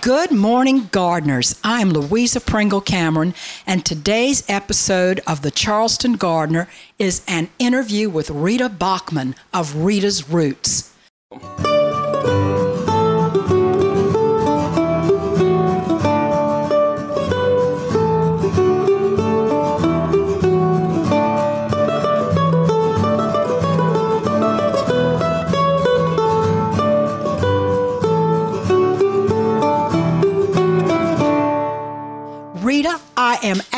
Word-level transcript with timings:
Good 0.00 0.32
morning, 0.32 0.88
gardeners. 0.90 1.60
I'm 1.62 1.90
Louisa 1.90 2.40
Pringle 2.40 2.80
Cameron, 2.80 3.34
and 3.68 3.84
today's 3.84 4.42
episode 4.48 5.20
of 5.28 5.42
the 5.42 5.52
Charleston 5.52 6.14
Gardener 6.14 6.68
is 6.98 7.22
an 7.28 7.50
interview 7.60 8.10
with 8.10 8.28
Rita 8.28 8.68
Bachman 8.68 9.36
of 9.54 9.76
Rita's 9.76 10.28
Roots. 10.28 10.92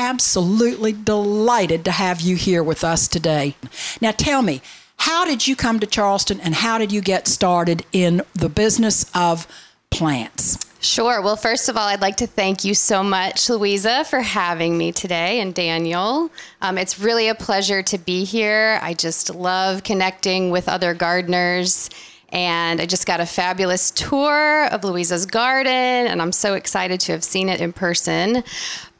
Absolutely 0.08 0.92
delighted 0.92 1.84
to 1.84 1.90
have 1.90 2.22
you 2.22 2.34
here 2.34 2.62
with 2.62 2.82
us 2.82 3.08
today. 3.08 3.54
Now, 4.00 4.12
tell 4.12 4.40
me, 4.40 4.62
how 4.96 5.26
did 5.26 5.46
you 5.46 5.54
come 5.54 5.80
to 5.80 5.86
Charleston 5.86 6.40
and 6.40 6.54
how 6.54 6.78
did 6.78 6.90
you 6.90 7.02
get 7.02 7.28
started 7.28 7.84
in 7.92 8.22
the 8.32 8.48
business 8.48 9.04
of 9.14 9.46
plants? 9.90 10.58
Sure. 10.80 11.20
Well, 11.20 11.36
first 11.36 11.68
of 11.68 11.76
all, 11.76 11.86
I'd 11.86 12.00
like 12.00 12.16
to 12.18 12.26
thank 12.26 12.64
you 12.64 12.72
so 12.72 13.02
much, 13.02 13.50
Louisa, 13.50 14.04
for 14.04 14.20
having 14.20 14.78
me 14.78 14.92
today, 14.92 15.40
and 15.40 15.52
Daniel. 15.52 16.30
Um, 16.62 16.78
it's 16.78 16.98
really 16.98 17.28
a 17.28 17.34
pleasure 17.34 17.82
to 17.82 17.98
be 17.98 18.24
here. 18.24 18.78
I 18.80 18.94
just 18.94 19.34
love 19.34 19.82
connecting 19.82 20.50
with 20.50 20.70
other 20.70 20.94
gardeners 20.94 21.90
and 22.30 22.80
I 22.80 22.86
just 22.86 23.06
got 23.06 23.20
a 23.20 23.26
fabulous 23.26 23.90
tour 23.90 24.66
of 24.66 24.84
Louisa's 24.84 25.24
garden, 25.24 25.72
and 25.72 26.20
I'm 26.20 26.32
so 26.32 26.54
excited 26.54 27.00
to 27.00 27.12
have 27.12 27.24
seen 27.24 27.48
it 27.48 27.60
in 27.60 27.72
person. 27.72 28.44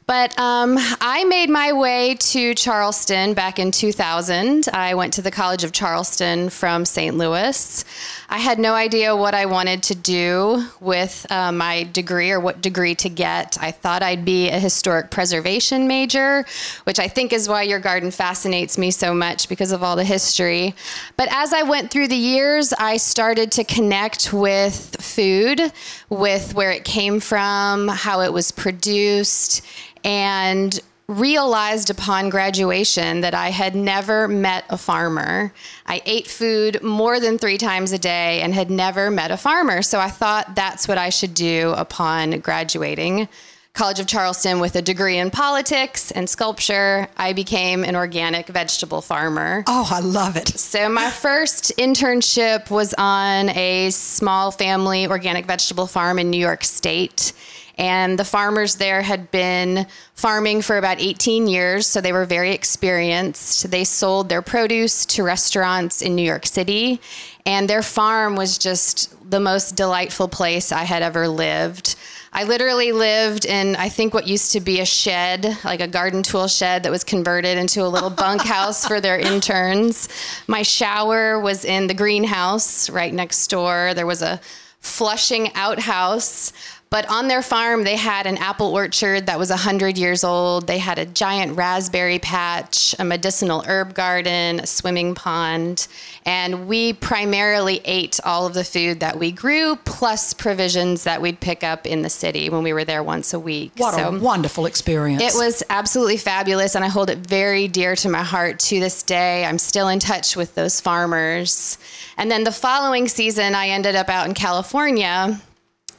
But 0.09 0.35
um, 0.39 0.75
I 1.01 1.23
made 1.25 1.51
my 1.51 1.71
way 1.71 2.15
to 2.15 2.55
Charleston 2.55 3.35
back 3.35 3.59
in 3.59 3.69
2000. 3.69 4.67
I 4.73 4.95
went 4.95 5.13
to 5.13 5.21
the 5.21 5.29
College 5.29 5.63
of 5.63 5.71
Charleston 5.71 6.49
from 6.49 6.83
St. 6.83 7.15
Louis. 7.15 7.85
I 8.27 8.39
had 8.39 8.57
no 8.57 8.73
idea 8.73 9.15
what 9.15 9.35
I 9.35 9.45
wanted 9.45 9.83
to 9.83 9.93
do 9.93 10.65
with 10.79 11.27
uh, 11.29 11.51
my 11.51 11.83
degree 11.93 12.31
or 12.31 12.39
what 12.39 12.59
degree 12.59 12.95
to 12.95 13.09
get. 13.09 13.59
I 13.61 13.69
thought 13.69 14.01
I'd 14.01 14.25
be 14.25 14.49
a 14.49 14.57
historic 14.57 15.11
preservation 15.11 15.87
major, 15.87 16.43
which 16.85 16.97
I 16.97 17.07
think 17.07 17.31
is 17.31 17.47
why 17.47 17.61
your 17.61 17.79
garden 17.79 18.09
fascinates 18.09 18.79
me 18.79 18.89
so 18.89 19.13
much 19.13 19.47
because 19.47 19.71
of 19.71 19.83
all 19.83 19.95
the 19.95 20.03
history. 20.03 20.73
But 21.17 21.27
as 21.31 21.53
I 21.53 21.61
went 21.61 21.91
through 21.91 22.07
the 22.07 22.15
years, 22.15 22.73
I 22.73 22.97
started 22.97 23.51
to 23.51 23.63
connect 23.63 24.33
with 24.33 24.95
food, 24.99 25.71
with 26.09 26.55
where 26.55 26.71
it 26.71 26.83
came 26.83 27.19
from, 27.19 27.89
how 27.89 28.21
it 28.21 28.33
was 28.33 28.51
produced 28.51 29.61
and 30.03 30.79
realized 31.09 31.89
upon 31.89 32.29
graduation 32.29 33.21
that 33.21 33.33
I 33.33 33.49
had 33.49 33.75
never 33.75 34.27
met 34.27 34.63
a 34.69 34.77
farmer. 34.77 35.51
I 35.87 36.03
ate 36.05 36.27
food 36.27 36.83
more 36.83 37.19
than 37.19 37.39
three 37.39 37.57
times 37.57 37.91
a 37.91 37.97
day 37.97 38.41
and 38.41 38.53
had 38.53 38.69
never 38.69 39.09
met 39.09 39.31
a 39.31 39.37
farmer. 39.37 39.81
So 39.81 39.99
I 39.99 40.09
thought 40.09 40.55
that's 40.55 40.87
what 40.87 40.99
I 40.99 41.09
should 41.09 41.33
do 41.33 41.73
upon 41.75 42.39
graduating. 42.41 43.27
College 43.73 43.99
of 43.99 44.07
Charleston 44.07 44.59
with 44.59 44.75
a 44.75 44.81
degree 44.81 45.17
in 45.17 45.31
politics 45.31 46.11
and 46.11 46.29
sculpture, 46.29 47.07
I 47.17 47.33
became 47.33 47.83
an 47.83 47.95
organic 47.95 48.47
vegetable 48.47 49.01
farmer. 49.01 49.63
Oh, 49.67 49.87
I 49.89 50.01
love 50.01 50.35
it. 50.35 50.49
So, 50.49 50.89
my 50.89 51.09
first 51.09 51.71
internship 51.77 52.69
was 52.69 52.93
on 52.97 53.49
a 53.49 53.89
small 53.91 54.51
family 54.51 55.07
organic 55.07 55.45
vegetable 55.45 55.87
farm 55.87 56.19
in 56.19 56.29
New 56.29 56.39
York 56.39 56.63
State 56.63 57.31
and 57.79 58.19
the 58.19 58.25
farmers 58.25 58.75
there 58.75 59.01
had 59.01 59.31
been 59.31 59.87
farming 60.13 60.61
for 60.61 60.77
about 60.77 60.99
18 60.99 61.47
years, 61.47 61.87
so 61.87 62.01
they 62.01 62.11
were 62.11 62.25
very 62.25 62.51
experienced. 62.51 63.71
They 63.71 63.85
sold 63.85 64.27
their 64.27 64.41
produce 64.41 65.05
to 65.07 65.23
restaurants 65.23 66.01
in 66.01 66.13
New 66.13 66.23
York 66.23 66.45
City, 66.45 66.99
and 67.45 67.69
their 67.69 67.81
farm 67.81 68.35
was 68.35 68.57
just 68.57 69.15
the 69.31 69.39
most 69.39 69.77
delightful 69.77 70.27
place 70.27 70.73
I 70.73 70.83
had 70.83 71.01
ever 71.01 71.29
lived. 71.29 71.95
I 72.33 72.43
literally 72.43 72.91
lived 72.91 73.45
in, 73.45 73.77
I 73.77 73.87
think, 73.87 74.13
what 74.13 74.27
used 74.27 74.51
to 74.51 74.59
be 74.59 74.81
a 74.81 74.85
shed, 74.85 75.57
like 75.63 75.79
a 75.79 75.87
garden 75.87 76.21
tool 76.21 76.49
shed 76.49 76.83
that 76.83 76.91
was 76.91 77.05
converted 77.05 77.57
into 77.57 77.83
a 77.83 77.87
little 77.87 78.09
bunkhouse 78.25 78.85
for 78.85 78.99
their 78.99 79.17
interns. 79.17 80.09
My 80.47 80.63
shower 80.63 81.39
was 81.39 81.63
in 81.63 81.87
the 81.87 81.93
greenhouse 81.93 82.89
right 82.89 83.13
next 83.13 83.47
door. 83.47 83.93
There 83.95 84.05
was 84.05 84.21
a 84.21 84.41
flushing 84.79 85.53
outhouse. 85.55 86.53
But 86.91 87.07
on 87.07 87.27
their 87.27 87.43
farm, 87.43 87.83
they 87.83 87.95
had 87.95 88.25
an 88.25 88.37
apple 88.37 88.73
orchard 88.73 89.27
that 89.27 89.37
was 89.37 89.51
100 89.51 89.95
years 89.95 90.23
old. 90.23 90.65
They 90.65 90.79
had 90.79 90.97
a 90.97 91.05
giant 91.05 91.55
raspberry 91.55 92.17
patch, 92.17 92.95
a 92.97 93.03
medicinal 93.03 93.63
herb 93.67 93.93
garden, 93.93 94.59
a 94.59 94.65
swimming 94.65 95.13
pond. 95.13 95.87
And 96.25 96.67
we 96.67 96.93
primarily 96.93 97.81
ate 97.85 98.19
all 98.25 98.47
of 98.47 98.55
the 98.55 98.63
food 98.63 99.01
that 99.01 99.19
we 99.19 99.31
grew, 99.31 99.75
plus 99.85 100.33
provisions 100.33 101.03
that 101.03 101.21
we'd 101.21 101.39
pick 101.39 101.63
up 101.63 101.85
in 101.85 102.01
the 102.01 102.09
city 102.09 102.49
when 102.49 102.63
we 102.63 102.73
were 102.73 102.85
there 102.85 103.03
once 103.03 103.35
a 103.35 103.39
week. 103.39 103.71
What 103.77 103.93
so 103.93 104.09
a 104.09 104.19
wonderful 104.19 104.65
experience. 104.65 105.21
It 105.21 105.37
was 105.37 105.61
absolutely 105.69 106.17
fabulous, 106.17 106.73
and 106.73 106.83
I 106.83 106.87
hold 106.87 107.11
it 107.11 107.19
very 107.19 107.67
dear 107.67 107.95
to 107.97 108.09
my 108.09 108.23
heart 108.23 108.57
to 108.61 108.79
this 108.79 109.03
day. 109.03 109.45
I'm 109.45 109.59
still 109.59 109.89
in 109.89 109.99
touch 109.99 110.35
with 110.35 110.55
those 110.55 110.81
farmers. 110.81 111.77
And 112.17 112.31
then 112.31 112.45
the 112.45 112.51
following 112.51 113.07
season, 113.07 113.53
I 113.53 113.69
ended 113.69 113.93
up 113.93 114.09
out 114.09 114.27
in 114.27 114.33
California 114.33 115.39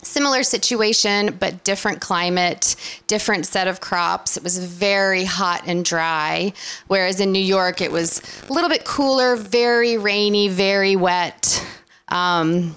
similar 0.03 0.43
situation 0.43 1.37
but 1.39 1.63
different 1.65 2.01
climate 2.01 2.77
different 3.07 3.47
set 3.47 3.69
of 3.69 3.81
crops. 3.81 4.37
It 4.37 4.43
was 4.43 4.59
very 4.59 5.25
hot 5.25 5.63
and 5.67 5.85
dry 5.85 6.53
whereas 6.87 7.21
in 7.21 7.33
new 7.33 7.39
york 7.39 7.81
it 7.81 7.93
was 7.93 8.23
a 8.49 8.53
little 8.53 8.71
bit 8.71 8.85
cooler 8.85 9.37
very 9.37 9.99
rainy 9.99 10.49
very 10.49 10.97
wet. 10.97 11.65
Um, 12.09 12.75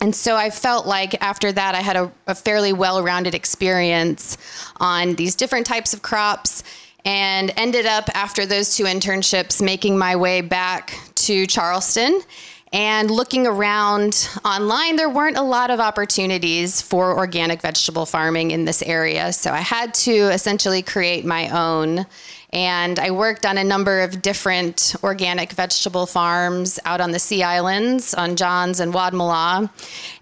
and 0.00 0.14
so 0.14 0.34
I 0.34 0.48
felt 0.48 0.86
like 0.86 1.22
after 1.22 1.52
that, 1.52 1.74
I 1.74 1.80
had 1.80 1.96
a, 1.96 2.10
a 2.26 2.34
fairly 2.34 2.72
well 2.72 3.02
rounded 3.02 3.34
experience 3.34 4.38
on 4.78 5.14
these 5.14 5.34
different 5.34 5.66
types 5.66 5.92
of 5.92 6.00
crops 6.00 6.62
and 7.04 7.52
ended 7.56 7.86
up 7.86 8.08
after 8.14 8.46
those 8.46 8.76
two 8.76 8.84
internships 8.84 9.62
making 9.62 9.98
my 9.98 10.16
way 10.16 10.40
back 10.40 10.98
to 11.14 11.46
Charleston 11.46 12.22
and 12.72 13.10
looking 13.10 13.46
around 13.46 14.28
online, 14.44 14.96
there 14.96 15.08
weren't 15.08 15.36
a 15.36 15.42
lot 15.42 15.70
of 15.70 15.80
opportunities 15.80 16.80
for 16.80 17.16
organic 17.16 17.60
vegetable 17.60 18.06
farming 18.06 18.52
in 18.52 18.64
this 18.64 18.80
area. 18.82 19.32
So 19.32 19.50
I 19.50 19.58
had 19.58 19.92
to 19.94 20.12
essentially 20.12 20.82
create 20.82 21.24
my 21.24 21.48
own. 21.48 22.06
And 22.52 22.98
I 22.98 23.10
worked 23.10 23.46
on 23.46 23.58
a 23.58 23.64
number 23.64 24.00
of 24.00 24.22
different 24.22 24.94
organic 25.02 25.52
vegetable 25.52 26.06
farms 26.06 26.78
out 26.84 27.00
on 27.00 27.10
the 27.10 27.18
Sea 27.18 27.42
Islands, 27.42 28.14
on 28.14 28.36
Johns 28.36 28.80
and 28.80 28.92
Wadmalaw. 28.92 29.70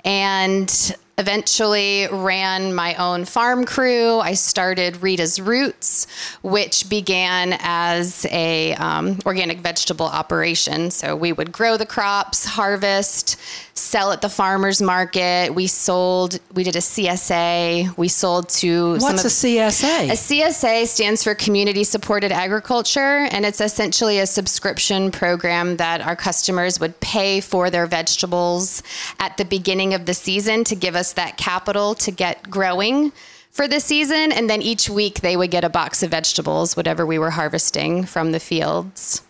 And 0.04 0.96
eventually 1.18 2.06
ran 2.10 2.74
my 2.74 2.94
own 2.94 3.24
farm 3.24 3.64
crew. 3.64 4.18
I 4.20 4.34
started 4.34 5.02
Rita's 5.02 5.40
Roots, 5.40 6.06
which 6.42 6.88
began 6.88 7.56
as 7.58 8.24
a 8.30 8.74
um, 8.74 9.18
organic 9.26 9.58
vegetable 9.58 10.06
operation. 10.06 10.90
So 10.90 11.16
we 11.16 11.32
would 11.32 11.52
grow 11.52 11.76
the 11.76 11.86
crops, 11.86 12.44
harvest, 12.44 13.36
sell 13.78 14.12
at 14.12 14.20
the 14.20 14.28
farmers 14.28 14.80
market. 14.80 15.54
We 15.54 15.66
sold. 15.66 16.38
We 16.54 16.62
did 16.62 16.76
a 16.76 16.80
CSA. 16.80 17.96
We 17.96 18.08
sold 18.08 18.48
to. 18.50 18.92
What's 18.98 19.24
a 19.24 19.28
CSA? 19.28 20.10
A 20.10 20.12
CSA 20.12 20.86
stands 20.86 21.24
for 21.24 21.34
Community 21.34 21.82
Supported 21.82 22.30
Agriculture, 22.30 23.26
and 23.30 23.44
it's 23.44 23.60
essentially 23.60 24.18
a 24.18 24.26
subscription 24.26 25.10
program 25.10 25.78
that 25.78 26.00
our 26.00 26.14
customers 26.14 26.78
would 26.78 27.00
pay 27.00 27.40
for 27.40 27.70
their 27.70 27.86
vegetables 27.86 28.82
at 29.18 29.36
the 29.36 29.44
beginning 29.44 29.94
of 29.94 30.06
the 30.06 30.14
season 30.14 30.64
to 30.64 30.76
give 30.76 30.94
us 30.94 31.08
us 31.08 31.14
that 31.14 31.36
capital 31.36 31.94
to 31.94 32.10
get 32.10 32.50
growing 32.50 33.12
for 33.50 33.66
the 33.66 33.80
season. 33.80 34.32
And 34.32 34.48
then 34.48 34.62
each 34.62 34.90
week 34.90 35.20
they 35.20 35.36
would 35.36 35.50
get 35.50 35.64
a 35.64 35.68
box 35.68 36.02
of 36.02 36.10
vegetables, 36.10 36.76
whatever 36.76 37.06
we 37.06 37.18
were 37.18 37.30
harvesting 37.30 38.04
from 38.04 38.32
the 38.32 38.40
fields. 38.40 39.22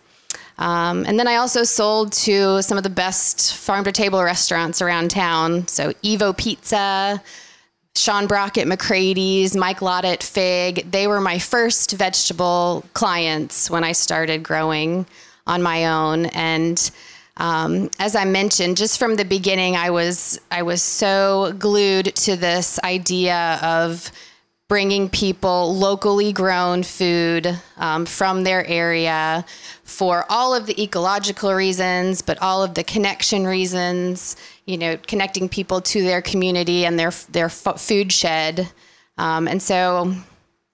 Um, 0.59 1.05
and 1.07 1.17
then 1.17 1.27
I 1.27 1.37
also 1.37 1.63
sold 1.63 2.11
to 2.13 2.61
some 2.61 2.77
of 2.77 2.83
the 2.83 2.89
best 2.89 3.55
farm 3.55 3.85
to 3.85 3.93
table 3.93 4.21
restaurants 4.21 4.81
around 4.81 5.09
town. 5.09 5.67
So 5.67 5.93
Evo 6.03 6.37
Pizza, 6.37 7.23
Sean 7.95 8.27
Brock 8.27 8.57
at 8.57 8.67
McCrady's, 8.67 9.55
Mike 9.55 9.81
Lata 9.81 10.17
Fig. 10.19 10.91
They 10.91 11.07
were 11.07 11.21
my 11.21 11.39
first 11.39 11.93
vegetable 11.93 12.83
clients 12.93 13.71
when 13.71 13.85
I 13.85 13.93
started 13.93 14.43
growing 14.43 15.05
on 15.47 15.63
my 15.63 15.85
own. 15.85 16.25
And 16.27 16.91
um, 17.37 17.89
as 17.97 18.17
I 18.17 18.25
mentioned, 18.25 18.75
just 18.75 18.99
from 18.99 19.15
the 19.15 19.23
beginning, 19.23 19.77
I 19.77 19.91
was 19.91 20.41
I 20.51 20.63
was 20.63 20.81
so 20.81 21.53
glued 21.57 22.13
to 22.17 22.35
this 22.35 22.79
idea 22.83 23.59
of 23.63 24.11
bringing 24.69 25.09
people 25.09 25.75
locally 25.75 26.31
grown 26.31 26.83
food 26.83 27.59
um, 27.77 28.05
from 28.05 28.43
their 28.43 28.65
area 28.65 29.43
for 29.83 30.25
all 30.29 30.55
of 30.55 30.67
the 30.67 30.81
ecological 30.81 31.51
reasons, 31.53 32.21
but 32.21 32.41
all 32.41 32.63
of 32.63 32.75
the 32.75 32.83
connection 32.83 33.45
reasons. 33.45 34.37
you 34.65 34.77
know, 34.77 34.97
connecting 35.07 35.49
people 35.49 35.81
to 35.81 36.03
their 36.03 36.21
community 36.21 36.85
and 36.85 36.99
their 36.99 37.11
their 37.31 37.47
f- 37.47 37.81
food 37.81 38.11
shed. 38.13 38.69
Um, 39.17 39.47
and 39.47 39.61
so, 39.61 40.13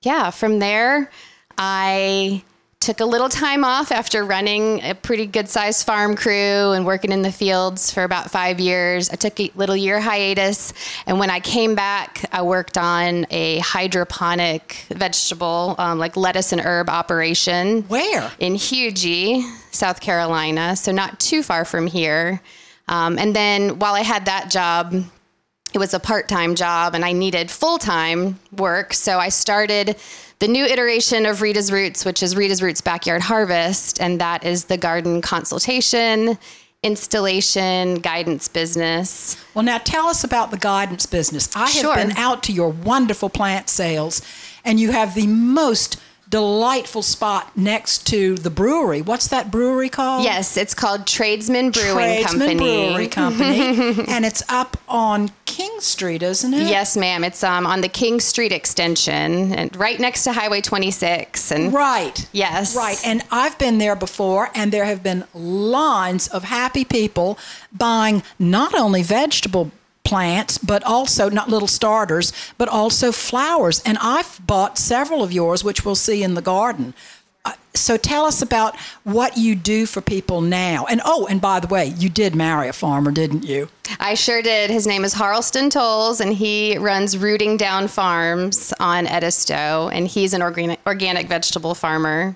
yeah, 0.01 0.31
from 0.31 0.59
there, 0.59 1.09
I 1.57 2.43
took 2.85 2.99
a 2.99 3.05
little 3.05 3.29
time 3.29 3.63
off 3.63 3.91
after 3.91 4.23
running 4.23 4.79
a 4.83 4.93
pretty 4.93 5.25
good 5.25 5.49
sized 5.49 5.87
farm 5.87 6.15
crew 6.15 6.71
and 6.71 6.85
working 6.85 7.11
in 7.11 7.23
the 7.23 7.31
fields 7.31 7.91
for 7.91 8.03
about 8.03 8.29
five 8.29 8.59
years. 8.59 9.09
I 9.09 9.15
took 9.15 9.39
a 9.39 9.49
little 9.55 9.75
year 9.75 9.99
hiatus. 9.99 10.71
And 11.07 11.17
when 11.17 11.31
I 11.31 11.39
came 11.39 11.73
back, 11.73 12.23
I 12.31 12.43
worked 12.43 12.77
on 12.77 13.25
a 13.31 13.57
hydroponic 13.57 14.85
vegetable, 14.89 15.73
um, 15.79 15.97
like 15.97 16.15
lettuce 16.15 16.51
and 16.51 16.61
herb 16.61 16.87
operation. 16.87 17.81
Where? 17.87 18.31
In 18.37 18.53
Huger, 18.53 19.41
South 19.71 19.99
Carolina. 19.99 20.75
So 20.75 20.91
not 20.91 21.19
too 21.19 21.41
far 21.41 21.65
from 21.65 21.87
here. 21.87 22.39
Um, 22.87 23.17
and 23.17 23.35
then 23.35 23.79
while 23.79 23.95
I 23.95 24.01
had 24.01 24.25
that 24.25 24.51
job, 24.51 24.93
it 25.73 25.79
was 25.79 25.95
a 25.95 25.99
part 25.99 26.29
time 26.29 26.53
job 26.53 26.93
and 26.93 27.03
I 27.03 27.13
needed 27.13 27.49
full 27.49 27.79
time 27.79 28.39
work. 28.55 28.93
So 28.93 29.17
I 29.17 29.29
started 29.29 29.97
the 30.39 30.47
new 30.47 30.65
iteration 30.65 31.25
of 31.25 31.41
Rita's 31.41 31.71
Roots, 31.71 32.03
which 32.05 32.21
is 32.21 32.35
Rita's 32.35 32.61
Roots 32.61 32.81
Backyard 32.81 33.21
Harvest, 33.21 34.01
and 34.01 34.19
that 34.19 34.43
is 34.43 34.65
the 34.65 34.77
garden 34.77 35.21
consultation, 35.21 36.37
installation, 36.83 37.95
guidance 37.95 38.47
business. 38.47 39.37
Well, 39.53 39.63
now 39.63 39.77
tell 39.79 40.07
us 40.07 40.23
about 40.23 40.51
the 40.51 40.57
guidance 40.57 41.05
business. 41.05 41.49
I 41.55 41.61
have 41.61 41.69
Sure. 41.69 41.95
been 41.95 42.11
out 42.17 42.43
to 42.43 42.51
your 42.53 42.69
wonderful 42.69 43.29
plant 43.29 43.69
sales, 43.69 44.21
and 44.63 44.79
you 44.79 44.91
have 44.91 45.15
the 45.15 45.27
most 45.27 45.97
delightful 46.29 47.01
spot 47.01 47.55
next 47.55 48.07
to 48.07 48.35
the 48.35 48.49
brewery. 48.49 49.01
What's 49.01 49.27
that 49.29 49.51
brewery 49.51 49.89
called? 49.89 50.23
Yes, 50.23 50.57
it's 50.57 50.73
called 50.73 51.05
Tradesman 51.07 51.71
Brewing 51.71 52.23
Company. 52.23 52.55
Tradesman 52.55 52.57
Company. 52.57 52.87
Brewery 52.87 53.07
Company, 53.07 54.05
and 54.07 54.25
it's 54.25 54.43
up 54.49 54.77
on 54.87 55.31
King 55.45 55.79
Street, 55.79 56.23
isn't 56.23 56.53
it? 56.53 56.67
Yes, 56.67 56.97
ma'am. 56.97 57.23
It's 57.23 57.43
um, 57.43 57.65
on 57.65 57.81
the 57.81 57.87
King 57.89 58.19
Street 58.19 58.51
extension, 58.51 59.53
and 59.53 59.75
right 59.75 59.99
next 59.99 60.23
to 60.25 60.33
Highway 60.33 60.61
26. 60.61 61.51
And 61.51 61.73
Right. 61.73 62.27
Yes. 62.31 62.75
Right. 62.75 62.97
And 63.05 63.21
I've 63.31 63.57
been 63.57 63.77
there 63.77 63.95
before, 63.95 64.49
and 64.55 64.71
there 64.71 64.85
have 64.85 65.03
been 65.03 65.25
lines 65.33 66.27
of 66.27 66.43
happy 66.43 66.83
people 66.85 67.37
buying 67.71 68.23
not 68.39 68.73
only 68.73 69.03
vegetable 69.03 69.71
plants, 70.05 70.57
but 70.57 70.83
also 70.83 71.29
not 71.29 71.49
little 71.49 71.67
starters, 71.67 72.31
but 72.57 72.69
also 72.69 73.11
flowers. 73.11 73.81
And 73.85 73.97
I've 74.01 74.39
bought 74.45 74.77
several 74.77 75.23
of 75.23 75.31
yours, 75.33 75.63
which 75.63 75.83
we'll 75.83 75.95
see 75.95 76.23
in 76.23 76.35
the 76.35 76.41
garden. 76.41 76.93
Uh, 77.43 77.53
So 77.73 77.97
tell 77.97 78.25
us 78.25 78.41
about 78.41 78.75
what 79.03 79.37
you 79.37 79.53
do 79.55 79.85
for 79.85 80.01
people 80.01 80.39
now. 80.41 80.85
And 80.89 81.01
oh, 81.05 81.27
and 81.29 81.41
by 81.41 81.59
the 81.59 81.67
way, 81.67 81.85
you 81.97 82.09
did 82.09 82.33
marry 82.35 82.67
a 82.69 82.73
farmer, 82.73 83.11
didn't 83.11 83.43
you? 83.43 83.67
I 83.99 84.13
sure 84.15 84.41
did. 84.41 84.69
His 84.71 84.87
name 84.87 85.03
is 85.05 85.13
Harleston 85.13 85.69
Tolles, 85.69 86.21
and 86.21 86.33
he 86.33 86.77
runs 86.77 87.17
Rooting 87.17 87.57
Down 87.57 87.87
Farms 87.87 88.73
on 88.79 89.05
Edisto, 89.07 89.89
and 89.93 90.07
he's 90.07 90.33
an 90.33 90.41
organic, 90.41 90.79
organic 90.87 91.27
vegetable 91.27 91.75
farmer 91.75 92.35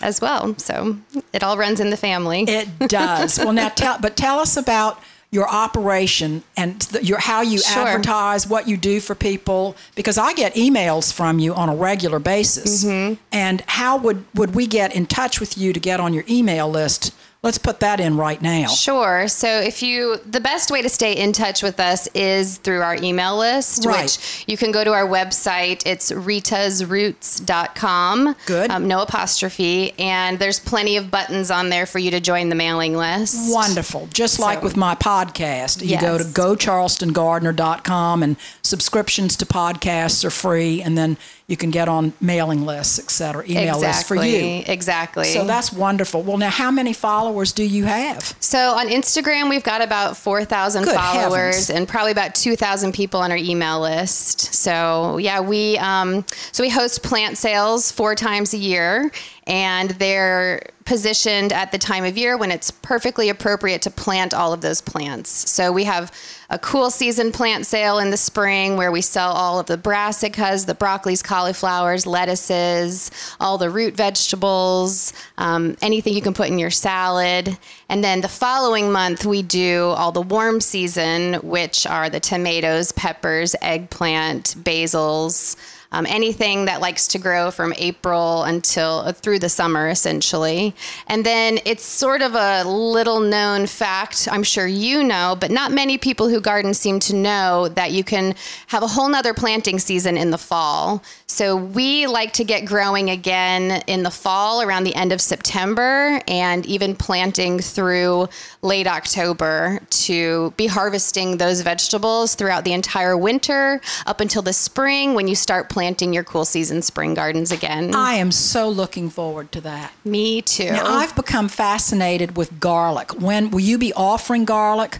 as 0.00 0.20
well. 0.20 0.54
So 0.58 0.96
it 1.32 1.42
all 1.44 1.56
runs 1.58 1.78
in 1.80 1.90
the 1.90 1.96
family. 1.96 2.44
It 2.48 2.68
does. 2.88 3.38
well, 3.38 3.52
now 3.52 3.68
tell, 3.82 3.98
but 4.00 4.16
tell 4.16 4.38
us 4.40 4.56
about 4.56 5.00
your 5.30 5.48
operation 5.48 6.42
and 6.56 6.80
the, 6.80 7.04
your 7.04 7.18
how 7.18 7.42
you 7.42 7.58
Sure. 7.58 7.86
advertise, 7.86 8.46
what 8.46 8.66
you 8.66 8.76
do 8.76 8.98
for 9.00 9.14
people, 9.14 9.76
because 9.94 10.16
I 10.16 10.32
get 10.32 10.54
emails 10.54 11.12
from 11.12 11.38
you 11.38 11.54
on 11.54 11.68
a 11.68 11.74
regular 11.76 12.18
basis. 12.18 12.84
Mm-hmm. 12.84 13.14
And 13.30 13.62
how 13.66 13.98
would 13.98 14.24
would 14.34 14.54
we 14.54 14.66
get 14.66 14.94
in 14.94 15.06
touch 15.06 15.38
with 15.40 15.58
you 15.58 15.72
to 15.72 15.80
get 15.80 16.00
on 16.00 16.14
your 16.14 16.24
email 16.28 16.68
list? 16.68 17.12
Let's 17.40 17.56
put 17.58 17.78
that 17.80 18.00
in 18.00 18.16
right 18.16 18.42
now. 18.42 18.66
Sure. 18.66 19.28
So 19.28 19.60
if 19.60 19.80
you, 19.80 20.16
the 20.26 20.40
best 20.40 20.72
way 20.72 20.82
to 20.82 20.88
stay 20.88 21.12
in 21.12 21.32
touch 21.32 21.62
with 21.62 21.78
us 21.78 22.08
is 22.12 22.56
through 22.58 22.80
our 22.82 22.96
email 22.96 23.38
list, 23.38 23.84
Right. 23.86 24.02
which 24.02 24.44
you 24.48 24.56
can 24.56 24.72
go 24.72 24.82
to 24.82 24.92
our 24.92 25.06
website. 25.06 25.86
It's 25.86 26.10
ritasroots.com. 26.10 28.34
Good. 28.46 28.70
Um, 28.72 28.88
no 28.88 29.02
apostrophe. 29.02 29.92
And 30.00 30.40
there's 30.40 30.58
plenty 30.58 30.96
of 30.96 31.12
buttons 31.12 31.52
on 31.52 31.68
there 31.68 31.86
for 31.86 32.00
you 32.00 32.10
to 32.10 32.18
join 32.20 32.48
the 32.48 32.56
mailing 32.56 32.96
list. 32.96 33.36
Wonderful. 33.54 34.08
Just 34.12 34.40
like 34.40 34.58
So- 34.58 34.64
with 34.64 34.76
my 34.76 34.96
podcast. 34.96 35.80
You 35.86 36.00
go 36.00 36.18
to 36.18 36.24
Yes. 36.24 36.32
gocharlestongardener.com 36.32 38.22
and 38.22 38.36
subscriptions 38.62 39.36
to 39.36 39.46
podcasts 39.46 40.24
are 40.24 40.30
free 40.30 40.82
and 40.82 40.98
then 40.98 41.16
you 41.46 41.56
can 41.56 41.70
get 41.70 41.88
on 41.88 42.12
mailing 42.20 42.66
lists, 42.66 42.98
et 42.98 43.10
cetera, 43.10 43.42
email 43.48 43.78
lists 43.78 44.02
for 44.02 44.16
you. 44.16 44.62
Exactly. 44.66 45.32
So 45.32 45.46
that's 45.46 45.72
wonderful. 45.72 46.20
Well, 46.22 46.36
now 46.36 46.50
how 46.50 46.70
many 46.70 46.92
followers 46.92 47.28
do 47.44 47.64
you 47.64 47.84
have? 47.84 48.36
So 48.40 48.58
on 48.58 48.88
Instagram, 48.88 49.48
we've 49.48 49.62
got 49.62 49.82
about 49.82 50.16
4,000 50.16 50.84
followers 50.86 51.68
heavens. 51.68 51.70
and 51.70 51.88
probably 51.88 52.12
about 52.12 52.34
2,000 52.34 52.92
people 52.92 53.20
on 53.20 53.30
our 53.30 53.36
email 53.36 53.80
list. 53.80 54.54
So 54.54 55.18
yeah, 55.18 55.40
we 55.40 55.78
um, 55.78 56.24
so 56.52 56.62
we 56.62 56.68
host 56.68 57.02
plant 57.02 57.38
sales 57.38 57.90
four 57.90 58.14
times 58.14 58.54
a 58.54 58.58
year, 58.58 59.10
and 59.48 59.90
they're 59.92 60.62
positioned 60.84 61.52
at 61.52 61.72
the 61.72 61.78
time 61.78 62.04
of 62.04 62.16
year 62.16 62.36
when 62.36 62.50
it's 62.50 62.70
perfectly 62.70 63.28
appropriate 63.30 63.82
to 63.82 63.90
plant 63.90 64.32
all 64.32 64.52
of 64.52 64.60
those 64.60 64.80
plants. 64.80 65.30
So 65.50 65.72
we 65.72 65.84
have 65.84 66.12
a 66.50 66.58
cool 66.58 66.90
season 66.90 67.32
plant 67.32 67.66
sale 67.66 67.98
in 67.98 68.10
the 68.10 68.16
spring 68.16 68.76
where 68.76 68.92
we 68.92 69.00
sell 69.02 69.32
all 69.32 69.58
of 69.58 69.66
the 69.66 69.76
brassicas, 69.76 70.64
the 70.64 70.74
broccolis, 70.74 71.22
cauliflowers, 71.22 72.06
lettuces, 72.06 73.10
all 73.40 73.58
the 73.58 73.68
root 73.68 73.94
vegetables, 73.94 75.12
um, 75.36 75.76
anything 75.82 76.14
you 76.14 76.22
can 76.22 76.34
put 76.34 76.48
in 76.48 76.58
your 76.58 76.70
salad. 76.70 77.58
And 77.88 78.04
then 78.04 78.20
the 78.20 78.28
following 78.28 78.92
month, 78.92 79.26
we 79.26 79.42
do 79.42 79.88
all 79.96 80.12
the 80.12 80.22
warm 80.22 80.60
season, 80.60 81.34
which 81.34 81.86
are 81.86 82.08
the 82.08 82.20
tomatoes, 82.20 82.92
peppers, 82.92 83.54
eggplant, 83.60 84.56
basils. 84.62 85.56
Um, 85.90 86.04
anything 86.06 86.66
that 86.66 86.82
likes 86.82 87.08
to 87.08 87.18
grow 87.18 87.50
from 87.50 87.72
April 87.78 88.42
until 88.42 89.04
uh, 89.06 89.12
through 89.12 89.38
the 89.38 89.48
summer, 89.48 89.88
essentially. 89.88 90.74
And 91.06 91.24
then 91.24 91.60
it's 91.64 91.82
sort 91.82 92.20
of 92.20 92.34
a 92.34 92.64
little 92.64 93.20
known 93.20 93.66
fact, 93.66 94.28
I'm 94.30 94.42
sure 94.42 94.66
you 94.66 95.02
know, 95.02 95.34
but 95.40 95.50
not 95.50 95.72
many 95.72 95.96
people 95.96 96.28
who 96.28 96.42
garden 96.42 96.74
seem 96.74 96.98
to 97.00 97.16
know 97.16 97.68
that 97.68 97.92
you 97.92 98.04
can 98.04 98.34
have 98.66 98.82
a 98.82 98.86
whole 98.86 99.08
nother 99.08 99.32
planting 99.32 99.78
season 99.78 100.18
in 100.18 100.30
the 100.30 100.36
fall. 100.36 101.02
So 101.26 101.56
we 101.56 102.06
like 102.06 102.32
to 102.34 102.44
get 102.44 102.64
growing 102.64 103.10
again 103.10 103.82
in 103.86 104.02
the 104.02 104.10
fall 104.10 104.60
around 104.60 104.84
the 104.84 104.94
end 104.94 105.12
of 105.12 105.20
September 105.20 106.20
and 106.26 106.66
even 106.66 106.96
planting 106.96 107.60
through 107.60 108.28
late 108.62 108.86
October 108.86 109.80
to 109.90 110.52
be 110.56 110.66
harvesting 110.66 111.36
those 111.36 111.60
vegetables 111.60 112.34
throughout 112.34 112.64
the 112.64 112.72
entire 112.72 113.16
winter 113.16 113.80
up 114.06 114.20
until 114.20 114.42
the 114.42 114.52
spring 114.52 115.14
when 115.14 115.28
you 115.28 115.34
start 115.34 115.68
planting 115.78 116.12
your 116.12 116.24
cool 116.24 116.44
season 116.44 116.82
spring 116.82 117.14
gardens 117.14 117.52
again. 117.52 117.94
I 117.94 118.14
am 118.14 118.32
so 118.32 118.68
looking 118.68 119.10
forward 119.10 119.52
to 119.52 119.60
that. 119.60 119.92
Me 120.04 120.42
too. 120.42 120.72
Now, 120.72 120.84
I've 120.84 121.14
become 121.14 121.48
fascinated 121.48 122.36
with 122.36 122.58
garlic. 122.58 123.20
When 123.20 123.52
will 123.52 123.60
you 123.60 123.78
be 123.78 123.92
offering 123.92 124.44
garlic? 124.44 124.98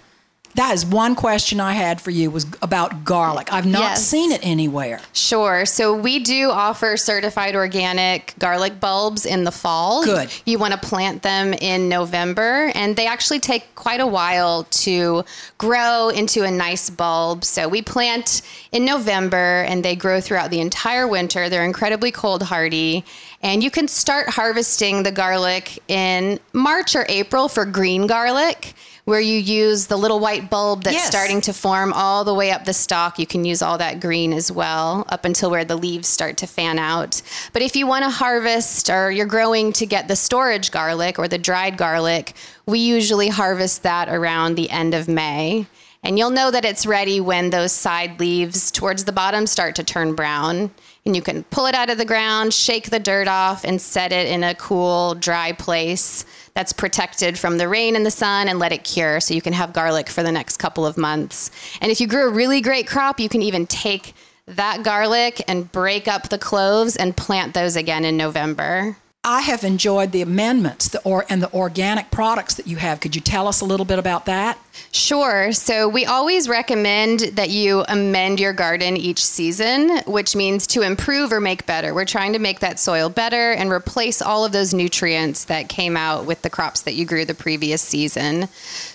That 0.55 0.75
is 0.75 0.85
one 0.85 1.15
question 1.15 1.61
I 1.61 1.75
had 1.75 2.01
for 2.01 2.11
you 2.11 2.31
was 2.33 2.45
about 2.63 3.05
garlic. 3.05 3.53
I've 3.53 3.67
not 3.67 3.83
Yes. 3.83 4.07
seen 4.07 4.33
it 4.33 4.41
anywhere. 4.43 5.01
Sure. 5.13 5.65
So 5.65 5.95
we 5.95 6.19
do 6.19 6.51
offer 6.51 6.97
certified 6.97 7.55
organic 7.55 8.35
garlic 8.41 8.81
bulbs 8.81 9.25
in 9.25 9.45
the 9.45 9.53
fall. 9.53 10.03
Good. 10.05 10.31
You 10.47 10.59
want 10.59 10.73
to 10.73 10.79
plant 10.81 11.23
them 11.23 11.53
in 11.55 11.89
November, 11.89 12.73
and 12.75 12.97
they 12.97 13.07
actually 13.07 13.39
take 13.39 13.73
quite 13.77 14.01
a 14.01 14.07
while 14.07 14.65
to 14.71 15.25
grow 15.59 16.09
into 16.09 16.43
a 16.43 16.51
nice 16.51 16.91
bulb. 16.91 17.45
So 17.45 17.69
we 17.69 17.81
plant 17.83 18.43
in 18.73 18.85
November, 18.85 19.63
and 19.69 19.85
they 19.85 19.95
grow 19.95 20.21
throughout 20.21 20.51
the 20.51 20.61
entire 20.61 21.07
winter. 21.07 21.49
They're 21.49 21.65
incredibly 21.65 22.11
cold 22.11 22.43
hardy. 22.43 23.05
And 23.43 23.63
you 23.63 23.71
can 23.71 23.87
start 23.87 24.31
harvesting 24.31 25.05
the 25.05 25.13
garlic 25.13 25.79
in 25.87 26.41
March 26.53 26.97
or 26.97 27.07
April 27.09 27.49
for 27.49 27.65
green 27.65 28.09
garlic, 28.09 28.75
where 29.09 29.21
you 29.21 29.39
use 29.39 29.87
the 29.87 29.97
little 29.97 30.21
white 30.21 30.51
bulb 30.51 30.85
that's 30.85 30.95
Yes. 30.95 31.09
starting 31.09 31.41
to 31.41 31.55
form 31.55 31.95
all 31.95 32.25
the 32.25 32.35
way 32.35 32.51
up 32.51 32.67
the 32.67 32.75
stalk. 32.75 33.19
You 33.19 33.27
can 33.27 33.43
use 33.43 33.63
all 33.63 33.79
that 33.79 34.01
green 34.01 34.35
as 34.35 34.53
well, 34.53 35.07
up 35.09 35.25
until 35.25 35.51
where 35.51 35.65
the 35.65 35.77
leaves 35.77 36.07
start 36.07 36.37
to 36.37 36.47
fan 36.47 36.79
out. 36.79 37.23
But 37.55 37.63
if 37.63 37.75
you 37.75 37.87
want 37.87 38.05
to 38.05 38.11
harvest 38.11 38.91
or 38.91 39.11
you're 39.11 39.25
growing 39.25 39.73
to 39.73 39.87
get 39.87 40.09
the 40.09 40.15
storage 40.15 40.71
garlic 40.71 41.19
or 41.19 41.27
the 41.27 41.39
dried 41.39 41.79
garlic, 41.79 42.35
we 42.67 42.81
usually 42.81 43.29
harvest 43.29 43.83
that 43.83 44.11
around 44.11 44.57
the 44.57 44.69
end 44.69 44.93
of 44.93 45.09
May. 45.09 45.65
And 46.03 46.19
you'll 46.19 46.29
know 46.29 46.51
that 46.51 46.67
it's 46.67 46.85
ready 46.85 47.19
when 47.19 47.49
those 47.49 47.73
side 47.73 48.21
leaves 48.21 48.71
towards 48.71 49.05
the 49.05 49.13
bottom 49.13 49.47
start 49.47 49.75
to 49.77 49.85
turn 49.85 50.17
brown. 50.17 50.71
And 51.07 51.17
you 51.17 51.23
can 51.23 51.45
pull 51.45 51.65
it 51.65 51.75
out 51.75 51.89
of 51.89 51.97
the 51.97 52.05
ground, 52.05 52.53
shake 52.53 52.91
the 52.91 53.01
dirt 53.01 53.27
off, 53.27 53.65
and 53.65 53.81
set 53.81 54.13
it 54.13 54.29
in 54.29 54.45
a 54.45 54.55
cool, 54.55 55.15
dry 55.15 55.53
place 55.53 56.27
that's 56.59 56.73
protected 56.73 57.39
from 57.39 57.57
the 57.57 57.69
rain 57.69 57.95
and 57.95 58.05
the 58.05 58.11
sun 58.11 58.49
and 58.49 58.59
let 58.59 58.73
it 58.73 58.83
cure 58.83 59.21
so 59.21 59.33
you 59.33 59.41
can 59.41 59.53
have 59.53 59.73
garlic 59.73 60.09
for 60.09 60.25
the 60.25 60.33
next 60.33 60.57
couple 60.57 60.85
of 60.85 60.97
months. 60.97 61.53
And 61.81 61.93
if 61.93 62.01
you 62.01 62.09
grew 62.09 62.27
a 62.29 62.33
really 62.33 62.61
great 62.61 62.89
crop, 62.89 63.21
you 63.21 63.29
can 63.29 63.43
even 63.43 63.65
take 63.65 64.13
that 64.47 64.83
garlic 64.83 65.41
and 65.47 65.71
break 65.71 66.09
up 66.09 66.31
the 66.31 66.39
cloves 66.39 66.97
and 66.97 67.17
plant 67.17 67.55
those 67.55 67.77
again 67.77 68.05
in 68.05 68.17
November. 68.17 68.97
I 69.25 69.41
have 69.41 69.65
enjoyed 69.65 70.13
the 70.13 70.23
amendments 70.23 70.89
the 70.89 71.03
or, 71.03 71.27
and 71.29 71.43
the 71.43 71.53
organic 71.53 72.11
products 72.11 72.55
that 72.55 72.69
you 72.69 72.77
have. 72.77 73.01
Could 73.01 73.17
you 73.17 73.21
tell 73.21 73.49
us 73.49 73.61
a 73.61 73.65
little 73.65 73.85
bit 73.85 73.99
about 73.99 74.27
that? 74.27 74.59
Sure. 74.93 75.53
So 75.53 75.89
we 75.89 76.07
always 76.07 76.49
recommend 76.49 77.21
that 77.35 77.51
you 77.51 77.85
amend 77.89 78.39
your 78.39 78.53
garden 78.53 78.97
each 78.97 79.23
season, 79.25 79.99
which 80.07 80.37
means 80.37 80.69
to 80.69 80.83
improve 80.83 81.33
or 81.33 81.41
make 81.41 81.67
better. 81.67 81.93
We're 81.93 82.05
trying 82.05 82.33
to 82.35 82.39
make 82.39 82.61
that 82.61 82.79
soil 82.79 83.09
better 83.09 83.53
and 83.53 83.73
replace 83.73 84.23
all 84.23 84.45
of 84.45 84.53
those 84.53 84.73
nutrients 84.73 85.45
that 85.47 85.69
came 85.69 85.97
out 85.97 86.25
with 86.25 86.43
the 86.43 86.51
crops 86.51 86.83
that 86.83 86.95
you 86.95 87.05
grew 87.05 87.25
the 87.25 87.35
previous 87.35 87.83
season. 87.83 88.49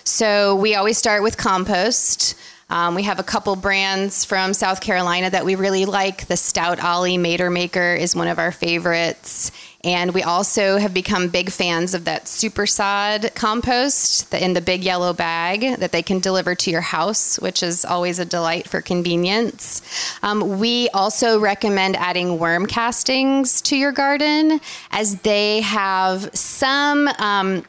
So 0.04 0.56
we 0.56 0.74
always 0.74 0.96
start 0.96 1.22
with 1.22 1.36
compost. 1.36 2.34
Um, 2.70 2.94
we 2.94 3.02
have 3.02 3.18
a 3.18 3.22
couple 3.22 3.54
brands 3.56 4.24
from 4.24 4.54
South 4.54 4.80
Carolina 4.80 5.28
that 5.30 5.44
we 5.44 5.54
really 5.54 5.84
like. 5.84 6.26
The 6.26 6.36
Stout 6.36 6.82
Ollie 6.82 7.18
Mater 7.18 7.50
Maker 7.50 7.94
is 7.94 8.16
one 8.16 8.26
of 8.26 8.38
our 8.38 8.50
favorites. 8.50 9.52
And 9.84 10.14
we 10.14 10.22
also 10.22 10.78
have 10.78 10.94
become 10.94 11.28
big 11.28 11.50
fans 11.50 11.92
of 11.92 12.06
that 12.06 12.26
super 12.26 12.66
sod 12.66 13.30
compost 13.34 14.32
in 14.32 14.54
the 14.54 14.62
big 14.62 14.82
yellow 14.82 15.12
bag 15.12 15.78
that 15.78 15.92
they 15.92 16.02
can 16.02 16.20
deliver 16.20 16.54
to 16.54 16.70
your 16.70 16.80
house, 16.80 17.38
which 17.38 17.62
is 17.62 17.84
always 17.84 18.18
a 18.18 18.24
delight 18.24 18.66
for 18.66 18.80
convenience. 18.80 19.82
Um, 20.22 20.58
we 20.58 20.88
also 20.90 21.38
recommend 21.38 21.96
adding 21.96 22.38
worm 22.38 22.64
castings 22.66 23.60
to 23.62 23.76
your 23.76 23.92
garden 23.92 24.58
as 24.90 25.16
they 25.20 25.60
have 25.60 26.30
some. 26.34 27.08
Um, 27.18 27.64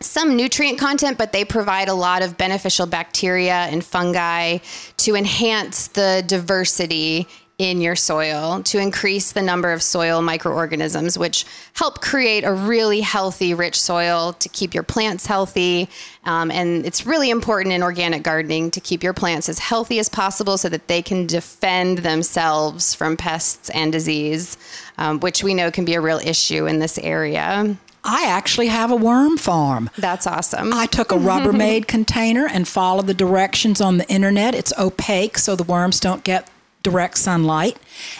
some 0.00 0.36
nutrient 0.36 0.78
content, 0.78 1.18
but 1.18 1.32
they 1.32 1.44
provide 1.44 1.88
a 1.88 1.94
lot 1.94 2.22
of 2.22 2.38
beneficial 2.38 2.86
bacteria 2.86 3.52
and 3.52 3.84
fungi 3.84 4.58
to 4.98 5.16
enhance 5.16 5.88
the 5.88 6.22
diversity 6.28 7.26
in 7.58 7.80
your 7.80 7.96
soil 7.96 8.62
to 8.62 8.78
increase 8.78 9.32
the 9.32 9.42
number 9.42 9.72
of 9.72 9.82
soil 9.82 10.22
microorganisms, 10.22 11.18
which 11.18 11.44
help 11.72 12.00
create 12.00 12.44
a 12.44 12.52
really 12.52 13.00
healthy, 13.00 13.52
rich 13.52 13.80
soil 13.80 14.32
to 14.34 14.48
keep 14.48 14.74
your 14.74 14.84
plants 14.84 15.26
healthy. 15.26 15.88
Um, 16.24 16.52
and 16.52 16.86
it's 16.86 17.04
really 17.04 17.30
important 17.30 17.74
in 17.74 17.82
organic 17.82 18.22
gardening 18.22 18.70
to 18.70 18.80
keep 18.80 19.02
your 19.02 19.12
plants 19.12 19.48
as 19.48 19.58
healthy 19.58 19.98
as 19.98 20.08
possible 20.08 20.56
so 20.56 20.68
that 20.68 20.86
they 20.86 21.02
can 21.02 21.26
defend 21.26 21.98
themselves 21.98 22.94
from 22.94 23.16
pests 23.16 23.70
and 23.70 23.90
disease, 23.90 24.56
um, 24.96 25.18
which 25.18 25.42
we 25.42 25.52
know 25.52 25.72
can 25.72 25.84
be 25.84 25.94
a 25.94 26.00
real 26.00 26.20
issue 26.20 26.66
in 26.66 26.78
this 26.78 26.96
area. 26.98 27.76
I 28.04 28.26
actually 28.28 28.68
have 28.68 28.92
a 28.92 28.96
worm 28.96 29.36
farm. 29.36 29.90
That's 29.98 30.28
awesome. 30.28 30.72
I 30.72 30.86
took 30.86 31.10
a 31.10 31.14
Rubbermaid 31.18 31.88
container 31.88 32.46
and 32.46 32.68
followed 32.68 33.08
the 33.08 33.14
directions 33.14 33.80
on 33.80 33.98
the 33.98 34.08
internet. 34.08 34.54
It's 34.54 34.72
opaque 34.78 35.38
so 35.38 35.56
the 35.56 35.64
worms 35.64 35.98
don't 35.98 36.22
get 36.22 36.48
direct 36.88 37.18
sunlight, 37.18 37.76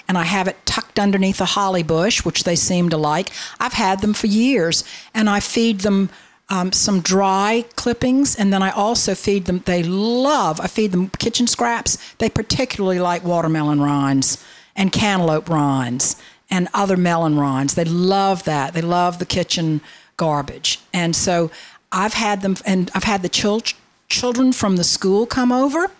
and 0.06 0.18
I 0.18 0.24
have 0.24 0.46
it 0.46 0.66
tucked 0.66 0.98
underneath 0.98 1.40
a 1.40 1.46
holly 1.56 1.82
bush, 1.82 2.24
which 2.24 2.44
they 2.44 2.56
seem 2.56 2.90
to 2.90 2.98
like. 2.98 3.30
I've 3.58 3.72
had 3.72 4.00
them 4.00 4.12
for 4.12 4.26
years, 4.26 4.84
and 5.14 5.30
I 5.30 5.40
feed 5.40 5.80
them 5.80 6.10
um, 6.50 6.72
some 6.72 7.00
dry 7.00 7.64
clippings, 7.76 8.36
and 8.36 8.52
then 8.52 8.62
I 8.62 8.70
also 8.70 9.14
feed 9.14 9.46
them. 9.46 9.60
They 9.64 9.82
love. 9.82 10.60
I 10.60 10.66
feed 10.66 10.92
them 10.92 11.08
kitchen 11.18 11.46
scraps. 11.46 11.96
They 12.18 12.28
particularly 12.28 13.00
like 13.00 13.24
watermelon 13.24 13.80
rinds 13.80 14.42
and 14.76 14.92
cantaloupe 14.92 15.48
rinds 15.48 16.16
and 16.50 16.68
other 16.72 16.96
melon 16.96 17.38
rinds. 17.38 17.74
They 17.74 17.84
love 17.84 18.44
that. 18.44 18.74
They 18.74 18.82
love 18.82 19.18
the 19.18 19.26
kitchen 19.26 19.80
garbage, 20.16 20.80
and 20.92 21.16
so 21.16 21.50
I've 21.90 22.14
had 22.14 22.42
them, 22.42 22.56
and 22.66 22.90
I've 22.94 23.04
had 23.04 23.22
the 23.22 23.28
chil- 23.30 23.62
children 24.08 24.52
from 24.52 24.76
the 24.76 24.84
school 24.84 25.24
come 25.26 25.52
over 25.52 25.90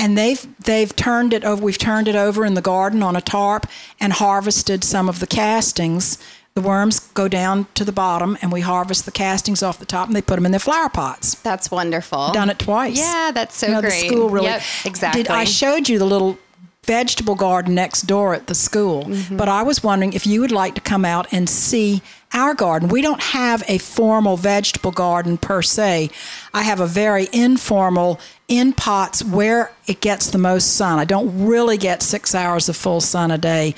and 0.00 0.16
they've 0.16 0.44
they've 0.64 0.94
turned 0.96 1.32
it 1.32 1.44
over. 1.44 1.62
We've 1.62 1.78
turned 1.78 2.08
it 2.08 2.16
over 2.16 2.44
in 2.44 2.54
the 2.54 2.62
garden 2.62 3.02
on 3.02 3.14
a 3.14 3.20
tarp 3.20 3.66
and 4.00 4.12
harvested 4.14 4.82
some 4.82 5.08
of 5.08 5.20
the 5.20 5.26
castings. 5.26 6.18
The 6.54 6.62
worms 6.62 6.98
go 6.98 7.28
down 7.28 7.68
to 7.74 7.84
the 7.84 7.92
bottom, 7.92 8.36
and 8.42 8.50
we 8.50 8.60
harvest 8.60 9.04
the 9.04 9.12
castings 9.12 9.62
off 9.62 9.78
the 9.78 9.86
top, 9.86 10.08
and 10.08 10.16
they 10.16 10.22
put 10.22 10.34
them 10.34 10.46
in 10.46 10.50
their 10.50 10.58
flower 10.58 10.88
pots. 10.88 11.34
That's 11.36 11.70
wonderful. 11.70 12.32
Done 12.32 12.50
it 12.50 12.58
twice. 12.58 12.98
Yeah, 12.98 13.30
that's 13.32 13.56
so 13.56 13.68
you 13.68 13.74
know, 13.74 13.80
great. 13.82 14.02
The 14.02 14.08
school 14.08 14.30
really 14.30 14.46
yep, 14.46 14.62
exactly. 14.84 15.22
Did, 15.22 15.30
I 15.30 15.44
showed 15.44 15.88
you 15.88 15.98
the 16.00 16.06
little 16.06 16.38
vegetable 16.84 17.34
garden 17.34 17.74
next 17.74 18.02
door 18.02 18.34
at 18.34 18.46
the 18.46 18.54
school, 18.54 19.04
mm-hmm. 19.04 19.36
but 19.36 19.48
I 19.48 19.62
was 19.62 19.82
wondering 19.82 20.12
if 20.12 20.26
you 20.26 20.40
would 20.40 20.52
like 20.52 20.74
to 20.74 20.80
come 20.80 21.04
out 21.04 21.32
and 21.32 21.48
see 21.48 22.02
our 22.32 22.54
garden. 22.54 22.88
We 22.88 23.02
don't 23.02 23.22
have 23.22 23.62
a 23.68 23.78
formal 23.78 24.36
vegetable 24.36 24.92
garden 24.92 25.36
per 25.36 25.62
se. 25.62 26.10
I 26.54 26.62
have 26.62 26.80
a 26.80 26.86
very 26.86 27.28
informal 27.32 28.20
in 28.48 28.72
pots 28.72 29.22
where 29.22 29.72
it 29.86 30.00
gets 30.00 30.30
the 30.30 30.38
most 30.38 30.74
sun. 30.76 30.98
I 30.98 31.04
don't 31.04 31.46
really 31.46 31.76
get 31.76 32.02
six 32.02 32.34
hours 32.34 32.68
of 32.68 32.76
full 32.76 33.00
sun 33.00 33.30
a 33.30 33.38
day 33.38 33.74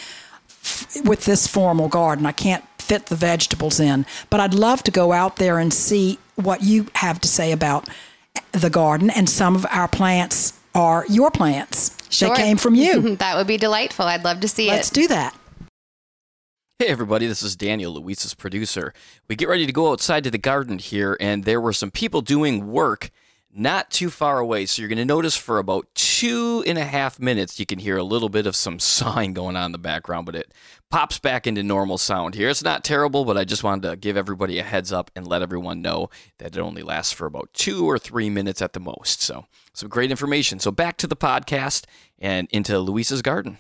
f- 0.49 1.05
with 1.05 1.25
this 1.25 1.47
formal 1.47 1.89
garden. 1.89 2.27
I 2.27 2.33
can't 2.33 2.65
fit 2.79 3.07
the 3.07 3.17
vegetables 3.17 3.81
in, 3.81 4.07
but 4.31 4.41
I'd 4.41 4.55
love 4.55 4.83
to 4.85 4.91
go 4.91 5.13
out 5.13 5.37
there 5.37 5.59
and 5.59 5.73
see 5.73 6.19
what 6.37 6.63
you 6.63 6.87
have 6.97 7.21
to 7.21 7.29
say 7.29 7.53
about 7.53 7.89
the 8.53 8.71
garden. 8.71 9.11
And 9.11 9.29
some 9.29 9.55
of 9.55 9.67
our 9.71 9.89
plants 9.89 10.59
are 10.75 11.05
your 11.09 11.31
plants. 11.31 11.97
Sure. 12.09 12.29
They 12.29 12.43
came 12.43 12.57
from 12.57 12.75
you. 12.75 13.17
that 13.17 13.37
would 13.37 13.47
be 13.47 13.57
delightful. 13.57 14.07
I'd 14.07 14.25
love 14.25 14.41
to 14.41 14.49
see 14.49 14.69
Let's 14.69 14.91
it. 14.91 14.97
Let's 14.97 15.09
do 15.09 15.09
that. 15.09 15.37
Hey 16.79 16.89
everybody, 16.89 17.29
this 17.29 17.45
is 17.45 17.55
Daniel, 17.55 17.93
Louisa's 17.93 18.35
producer. 18.35 18.93
We 19.29 19.37
get 19.37 19.49
ready 19.49 19.67
to 19.67 19.73
go 19.73 19.93
outside 19.93 20.25
to 20.25 20.33
the 20.33 20.39
garden 20.39 20.79
here, 20.79 21.17
and 21.21 21.45
there 21.45 21.61
were 21.61 21.73
some 21.73 21.93
people 21.93 22.23
doing 22.23 22.67
work 22.67 23.13
not 23.55 23.91
too 23.91 24.09
far 24.09 24.39
away. 24.39 24.67
So 24.67 24.81
you're 24.81 24.89
going 24.89 24.97
to 24.99 25.05
notice 25.05 25.37
for 25.37 25.59
about 25.59 25.87
two 25.95 26.65
and 26.67 26.79
a 26.79 26.85
half 26.85 27.21
minutes, 27.21 27.61
you 27.61 27.67
can 27.67 27.79
hear 27.79 27.97
a 27.97 28.03
little 28.03 28.29
bit 28.29 28.47
of 28.47 28.57
some 28.57 28.79
sawing 28.79 29.35
going 29.35 29.57
on 29.57 29.67
in 29.67 29.73
the 29.73 29.79
background, 29.79 30.27
but 30.27 30.37
it 30.37 30.53
pops 30.91 31.19
back 31.19 31.47
into 31.47 31.63
normal 31.63 31.99
sound 31.99 32.35
here. 32.35 32.49
It's 32.49 32.65
not 32.65 32.85
terrible, 32.85 33.25
but 33.25 33.37
I 33.37 33.45
just 33.45 33.65
wanted 33.65 33.89
to 33.89 33.97
give 33.97 34.17
everybody 34.17 34.59
a 34.59 34.63
heads 34.63 34.93
up 34.93 35.11
and 35.15 35.27
let 35.27 35.43
everyone 35.43 35.83
know 35.83 36.11
that 36.39 36.57
it 36.57 36.61
only 36.61 36.83
lasts 36.83 37.13
for 37.13 37.27
about 37.27 37.53
two 37.53 37.89
or 37.89 37.99
three 37.99 38.31
minutes 38.31 38.63
at 38.63 38.73
the 38.73 38.81
most. 38.81 39.23
So 39.23 39.47
some 39.75 39.89
great 39.89 40.11
information. 40.11 40.59
So 40.59 40.71
back 40.71 40.97
to 40.99 41.07
the 41.07 41.17
podcast 41.17 41.85
and 42.19 42.49
into 42.51 42.79
Louisa's 42.79 43.23
garden. 43.23 43.59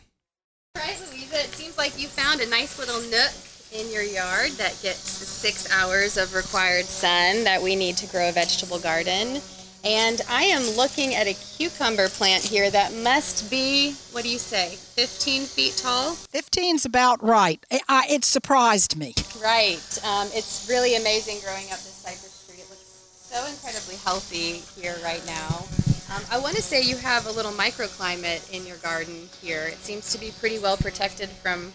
Right, 0.76 0.98
Louisa, 1.10 1.36
it 1.36 1.50
seems 1.50 1.76
like 1.76 2.00
you 2.00 2.08
found 2.08 2.40
a 2.40 2.48
nice 2.48 2.78
little 2.78 3.00
nook 3.10 3.32
in 3.72 3.90
your 3.90 4.02
yard 4.02 4.50
that 4.52 4.78
gets 4.82 5.18
the 5.18 5.24
six 5.24 5.70
hours 5.72 6.16
of 6.16 6.34
required 6.34 6.84
sun 6.84 7.44
that 7.44 7.62
we 7.62 7.74
need 7.74 7.96
to 7.96 8.06
grow 8.06 8.28
a 8.28 8.32
vegetable 8.32 8.78
garden. 8.78 9.40
And 9.84 10.20
I 10.28 10.44
am 10.44 10.62
looking 10.76 11.14
at 11.14 11.26
a 11.26 11.34
cucumber 11.34 12.08
plant 12.08 12.44
here 12.44 12.70
that 12.70 12.94
must 12.94 13.50
be, 13.50 13.94
what 14.12 14.22
do 14.22 14.30
you 14.30 14.38
say, 14.38 14.76
15 14.76 15.42
feet 15.42 15.76
tall? 15.76 16.14
15's 16.32 16.84
about 16.84 17.22
right. 17.22 17.64
It, 17.70 17.82
I, 17.88 18.06
it 18.08 18.24
surprised 18.24 18.96
me. 18.96 19.14
Right. 19.42 19.98
Um, 20.04 20.28
it's 20.32 20.66
really 20.70 20.94
amazing 20.94 21.38
growing 21.44 21.64
up 21.64 21.78
this 21.82 21.98
cypress 21.98 22.46
tree. 22.46 22.62
It 22.62 22.70
looks 22.70 22.84
so 22.84 23.44
incredibly 23.46 23.96
healthy 23.96 24.62
here 24.80 24.96
right 25.02 25.24
now. 25.26 25.66
Um, 26.14 26.22
I 26.30 26.38
want 26.38 26.54
to 26.56 26.62
say 26.62 26.82
you 26.82 26.96
have 26.98 27.26
a 27.26 27.32
little 27.32 27.52
microclimate 27.52 28.52
in 28.52 28.66
your 28.66 28.76
garden 28.78 29.28
here. 29.40 29.64
It 29.64 29.78
seems 29.78 30.12
to 30.12 30.20
be 30.20 30.30
pretty 30.38 30.58
well 30.58 30.76
protected 30.76 31.28
from 31.28 31.72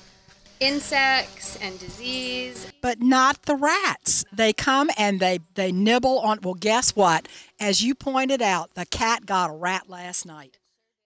insects 0.59 1.57
and 1.57 1.79
disease. 1.79 2.71
But 2.81 3.01
not 3.01 3.43
the 3.43 3.55
rats. 3.55 4.25
They 4.31 4.53
come 4.53 4.89
and 4.97 5.19
they, 5.19 5.39
they 5.55 5.71
nibble 5.71 6.19
on. 6.19 6.39
Well, 6.41 6.53
guess 6.53 6.95
what? 6.95 7.27
As 7.59 7.81
you 7.81 7.95
pointed 7.95 8.41
out, 8.41 8.73
the 8.75 8.85
cat 8.85 9.25
got 9.25 9.49
a 9.49 9.53
rat 9.53 9.89
last 9.89 10.25
night. 10.25 10.57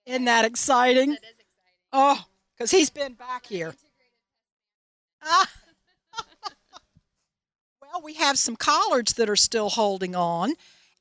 Isn't 0.05 0.25
that 0.25 0.45
exciting? 0.45 1.11
That 1.11 1.17
is 1.17 1.17
exciting. 1.17 1.37
Oh, 1.93 2.25
because 2.57 2.71
he's 2.71 2.89
been 2.89 3.13
back 3.13 3.45
here. 3.45 3.73
Ah. 5.23 5.49
well, 7.81 8.01
we 8.03 8.15
have 8.15 8.37
some 8.37 8.55
collards 8.55 9.13
that 9.13 9.29
are 9.29 9.35
still 9.35 9.69
holding 9.69 10.15
on 10.15 10.53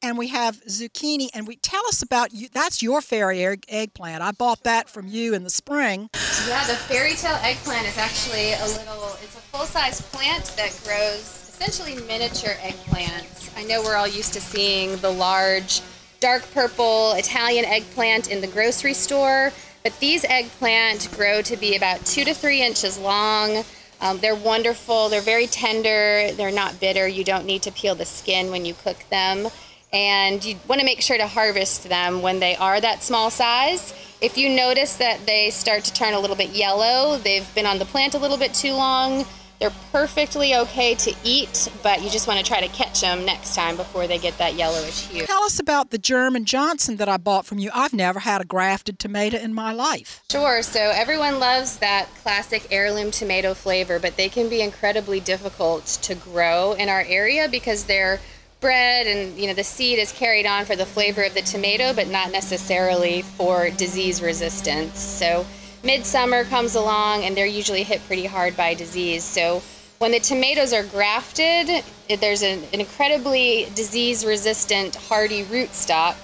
and 0.03 0.17
we 0.17 0.29
have 0.29 0.63
zucchini 0.65 1.29
and 1.35 1.47
we 1.47 1.57
tell 1.57 1.87
us 1.87 2.03
about 2.03 2.33
you 2.33 2.49
that's 2.53 2.83
your 2.83 3.01
fairy 3.01 3.45
egg, 3.45 3.65
eggplant. 3.69 4.23
I 4.23 4.33
bought 4.33 4.63
that 4.65 4.89
from 4.89 5.07
you 5.07 5.35
in 5.35 5.45
the 5.45 5.51
spring. 5.51 6.11
Yeah 6.47 6.67
the 6.67 6.75
fairy 6.75 7.15
tale 7.15 7.39
eggplant 7.43 7.87
is 7.87 7.99
actually 7.99 8.53
a 8.53 8.67
little 8.67 9.17
it's 9.23 9.37
a 9.37 9.43
full-size 9.53 10.01
plant 10.01 10.45
that 10.57 10.79
grows 10.85 11.49
essentially 11.49 11.97
miniature 12.07 12.55
eggplants. 12.61 13.57
I 13.57 13.65
know 13.65 13.83
we're 13.83 13.97
all 13.97 14.09
used 14.09 14.33
to 14.35 14.41
seeing 14.41 14.97
the 14.97 15.11
large 15.11 15.81
dark 16.21 16.51
purple 16.53 17.13
italian 17.13 17.65
eggplant 17.65 18.31
in 18.31 18.41
the 18.41 18.47
grocery 18.47 18.95
store 18.95 19.53
but 19.83 19.99
these 20.01 20.25
eggplant 20.25 21.11
grow 21.17 21.43
to 21.43 21.57
be 21.57 21.77
about 21.77 22.05
two 22.05 22.25
to 22.25 22.35
three 22.35 22.63
inches 22.63 22.99
long. 22.99 23.65
Um, 24.03 24.19
they're 24.19 24.35
wonderful. 24.35 25.09
They're 25.09 25.23
very 25.23 25.47
tender. 25.47 26.33
They're 26.33 26.53
not 26.53 26.79
bitter. 26.81 27.09
You 27.09 27.25
don't 27.25 27.47
need 27.47 27.63
to 27.63 27.73
peel 27.73 27.95
the 27.95 28.05
skin 28.05 28.51
when 28.51 28.67
you 28.67 28.75
cook 28.75 28.99
them 29.11 29.49
and 29.93 30.45
you 30.45 30.57
want 30.69 30.81
to 30.81 30.85
make 30.85 31.01
sure 31.01 31.17
to 31.19 31.27
harvest 31.27 31.89
them 31.89 32.23
when 32.23 32.41
they 32.41 32.57
are 32.57 32.81
that 32.81 33.03
small 33.03 33.31
size. 33.31 33.93
If 34.21 34.37
you 34.37 34.49
notice 34.51 34.97
that 34.97 35.27
they 35.27 35.51
start 35.51 35.85
to 35.85 35.93
turn 35.93 36.15
a 36.15 36.21
little 36.21 36.37
bit 36.37 36.51
yellow, 36.51 37.19
they've 37.19 37.55
been 37.55 37.67
on 37.67 37.79
the 37.79 37.87
plant 37.87 38.15
a 38.15 38.19
little 38.19 38.37
bit 38.37 38.53
too 38.55 38.73
long, 38.75 39.25
They're 39.61 39.71
perfectly 39.93 40.55
okay 40.57 40.95
to 40.95 41.15
eat, 41.23 41.69
but 41.83 42.03
you 42.03 42.09
just 42.09 42.27
want 42.27 42.41
to 42.41 42.45
try 42.45 42.63
to 42.63 42.69
catch 42.69 43.03
them 43.03 43.27
next 43.27 43.55
time 43.55 43.77
before 43.77 44.07
they 44.07 44.17
get 44.17 44.39
that 44.39 44.55
yellowish 44.55 45.09
hue. 45.09 45.27
Tell 45.27 45.45
us 45.45 45.59
about 45.61 45.91
the 45.91 45.99
German 45.99 46.47
Johnson 46.47 46.97
that 46.97 47.11
I 47.11 47.19
bought 47.19 47.45
from 47.45 47.59
you. 47.59 47.71
I've 47.75 47.93
never 47.93 48.21
had 48.21 48.41
a 48.41 48.47
grafted 48.47 48.99
tomato 48.99 49.37
in 49.37 49.53
my 49.53 49.75
life. 49.75 50.23
Sure. 50.31 50.63
So 50.63 50.81
everyone 50.81 51.41
loves 51.41 51.77
that 51.77 52.09
classic 52.23 52.69
heirloom 52.71 53.11
tomato 53.11 53.53
flavor, 53.53 53.99
but 53.99 54.17
they 54.17 54.31
can 54.31 54.49
be 54.49 54.63
incredibly 54.63 55.21
difficult 55.21 55.85
to 56.05 56.15
grow 56.15 56.73
in 56.73 56.89
our 56.89 57.03
area 57.07 57.47
because 57.47 57.85
they're 57.85 58.19
bred 58.61 59.07
and 59.07 59.39
you 59.39 59.47
know 59.47 59.55
the 59.55 59.65
seed 59.65 59.99
is 59.99 60.13
carried 60.13 60.47
on 60.47 60.65
for 60.65 60.77
the 60.77 60.87
flavor 60.87 61.23
of 61.23 61.35
the 61.35 61.43
tomato 61.43 61.93
but 61.95 62.09
not 62.09 62.31
necessarily 62.31 63.23
for 63.23 63.71
disease 63.71 64.23
resistance. 64.23 64.99
So 64.99 65.47
midsummer 65.83 66.45
comes 66.45 66.75
along 66.75 67.25
and 67.25 67.37
they're 67.37 67.47
usually 67.47 67.83
hit 67.83 68.05
pretty 68.07 68.27
hard 68.27 68.57
by 68.57 68.75
disease. 68.75 69.25
So 69.25 69.63
when 69.99 70.13
the 70.13 70.21
tomatoes 70.21 70.73
are 70.73 70.85
grafted 70.85 71.85
there's 72.21 72.43
an 72.43 72.63
incredibly 72.73 73.69
disease 73.75 74.25
resistant 74.25 74.97
hardy 74.97 75.45
rootstock 75.45 76.17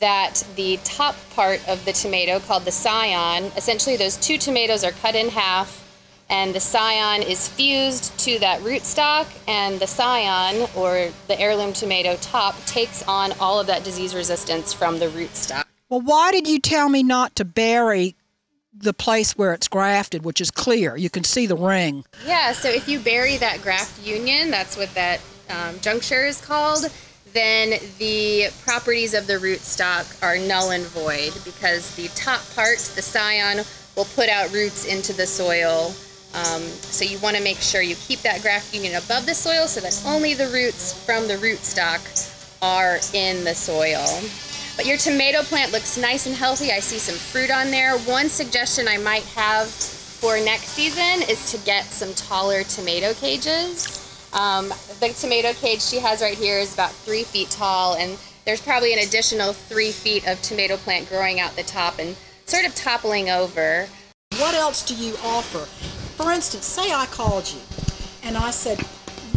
that 0.00 0.44
the 0.56 0.78
top 0.84 1.16
part 1.34 1.66
of 1.68 1.84
the 1.84 1.92
tomato 1.92 2.38
called 2.40 2.64
the 2.64 2.72
scion 2.72 3.44
essentially 3.56 3.96
those 3.96 4.16
two 4.16 4.36
tomatoes 4.36 4.84
are 4.84 4.92
cut 4.92 5.14
in 5.14 5.28
half 5.28 5.83
and 6.28 6.54
the 6.54 6.60
scion 6.60 7.22
is 7.22 7.48
fused 7.48 8.18
to 8.20 8.38
that 8.38 8.60
rootstock 8.60 9.26
and 9.46 9.78
the 9.78 9.86
scion 9.86 10.68
or 10.74 11.10
the 11.28 11.38
heirloom 11.38 11.72
tomato 11.72 12.16
top 12.16 12.56
takes 12.64 13.02
on 13.04 13.32
all 13.40 13.60
of 13.60 13.66
that 13.66 13.84
disease 13.84 14.14
resistance 14.14 14.72
from 14.72 14.98
the 14.98 15.06
rootstock. 15.06 15.64
Well, 15.88 16.00
why 16.00 16.32
did 16.32 16.48
you 16.48 16.58
tell 16.58 16.88
me 16.88 17.02
not 17.02 17.36
to 17.36 17.44
bury 17.44 18.16
the 18.72 18.94
place 18.94 19.36
where 19.36 19.52
it's 19.52 19.68
grafted, 19.68 20.24
which 20.24 20.40
is 20.40 20.50
clear? 20.50 20.96
You 20.96 21.10
can 21.10 21.24
see 21.24 21.46
the 21.46 21.56
ring. 21.56 22.04
Yeah, 22.26 22.52
so 22.52 22.68
if 22.68 22.88
you 22.88 22.98
bury 22.98 23.36
that 23.36 23.62
graft 23.62 24.04
union, 24.04 24.50
that's 24.50 24.76
what 24.76 24.92
that 24.94 25.20
um, 25.50 25.78
juncture 25.80 26.24
is 26.24 26.40
called, 26.40 26.90
then 27.32 27.80
the 27.98 28.46
properties 28.64 29.12
of 29.12 29.26
the 29.26 29.34
rootstock 29.34 30.22
are 30.22 30.38
null 30.38 30.70
and 30.70 30.84
void 30.84 31.32
because 31.44 31.94
the 31.96 32.08
top 32.14 32.40
part, 32.54 32.78
the 32.78 33.02
scion, 33.02 33.64
will 33.96 34.06
put 34.06 34.28
out 34.28 34.52
roots 34.52 34.84
into 34.86 35.12
the 35.12 35.26
soil 35.26 35.94
um, 36.34 36.62
so 36.62 37.04
you 37.04 37.18
want 37.18 37.36
to 37.36 37.42
make 37.42 37.58
sure 37.58 37.80
you 37.80 37.94
keep 37.94 38.20
that 38.20 38.42
graft 38.42 38.74
union 38.74 38.96
above 38.96 39.24
the 39.24 39.34
soil 39.34 39.68
so 39.68 39.80
that 39.80 40.02
only 40.04 40.34
the 40.34 40.48
roots 40.48 40.92
from 41.04 41.28
the 41.28 41.34
rootstock 41.34 42.02
are 42.60 42.98
in 43.12 43.44
the 43.44 43.54
soil. 43.54 44.04
But 44.76 44.86
your 44.86 44.96
tomato 44.96 45.42
plant 45.42 45.70
looks 45.70 45.96
nice 45.96 46.26
and 46.26 46.34
healthy. 46.34 46.72
I 46.72 46.80
see 46.80 46.98
some 46.98 47.14
fruit 47.14 47.50
on 47.50 47.70
there. 47.70 47.96
One 47.98 48.28
suggestion 48.28 48.88
I 48.88 48.98
might 48.98 49.22
have 49.36 49.68
for 49.68 50.36
next 50.40 50.68
season 50.70 51.28
is 51.28 51.52
to 51.52 51.58
get 51.58 51.84
some 51.84 52.12
taller 52.14 52.64
tomato 52.64 53.14
cages. 53.14 54.00
Um, 54.32 54.68
the 54.98 55.14
tomato 55.16 55.52
cage 55.52 55.80
she 55.82 55.98
has 55.98 56.20
right 56.20 56.36
here 56.36 56.58
is 56.58 56.74
about 56.74 56.90
three 56.90 57.22
feet 57.22 57.50
tall 57.50 57.94
and 57.94 58.18
there's 58.44 58.60
probably 58.60 58.92
an 58.92 58.98
additional 58.98 59.52
three 59.52 59.92
feet 59.92 60.26
of 60.26 60.42
tomato 60.42 60.76
plant 60.76 61.08
growing 61.08 61.38
out 61.38 61.54
the 61.54 61.62
top 61.62 62.00
and 62.00 62.16
sort 62.46 62.66
of 62.66 62.74
toppling 62.74 63.30
over. 63.30 63.86
What 64.38 64.54
else 64.54 64.82
do 64.82 64.96
you 64.96 65.14
offer? 65.22 65.93
For 66.16 66.30
instance, 66.30 66.64
say 66.64 66.92
I 66.92 67.06
called 67.06 67.50
you 67.50 67.60
and 68.22 68.36
I 68.36 68.50
said, 68.52 68.78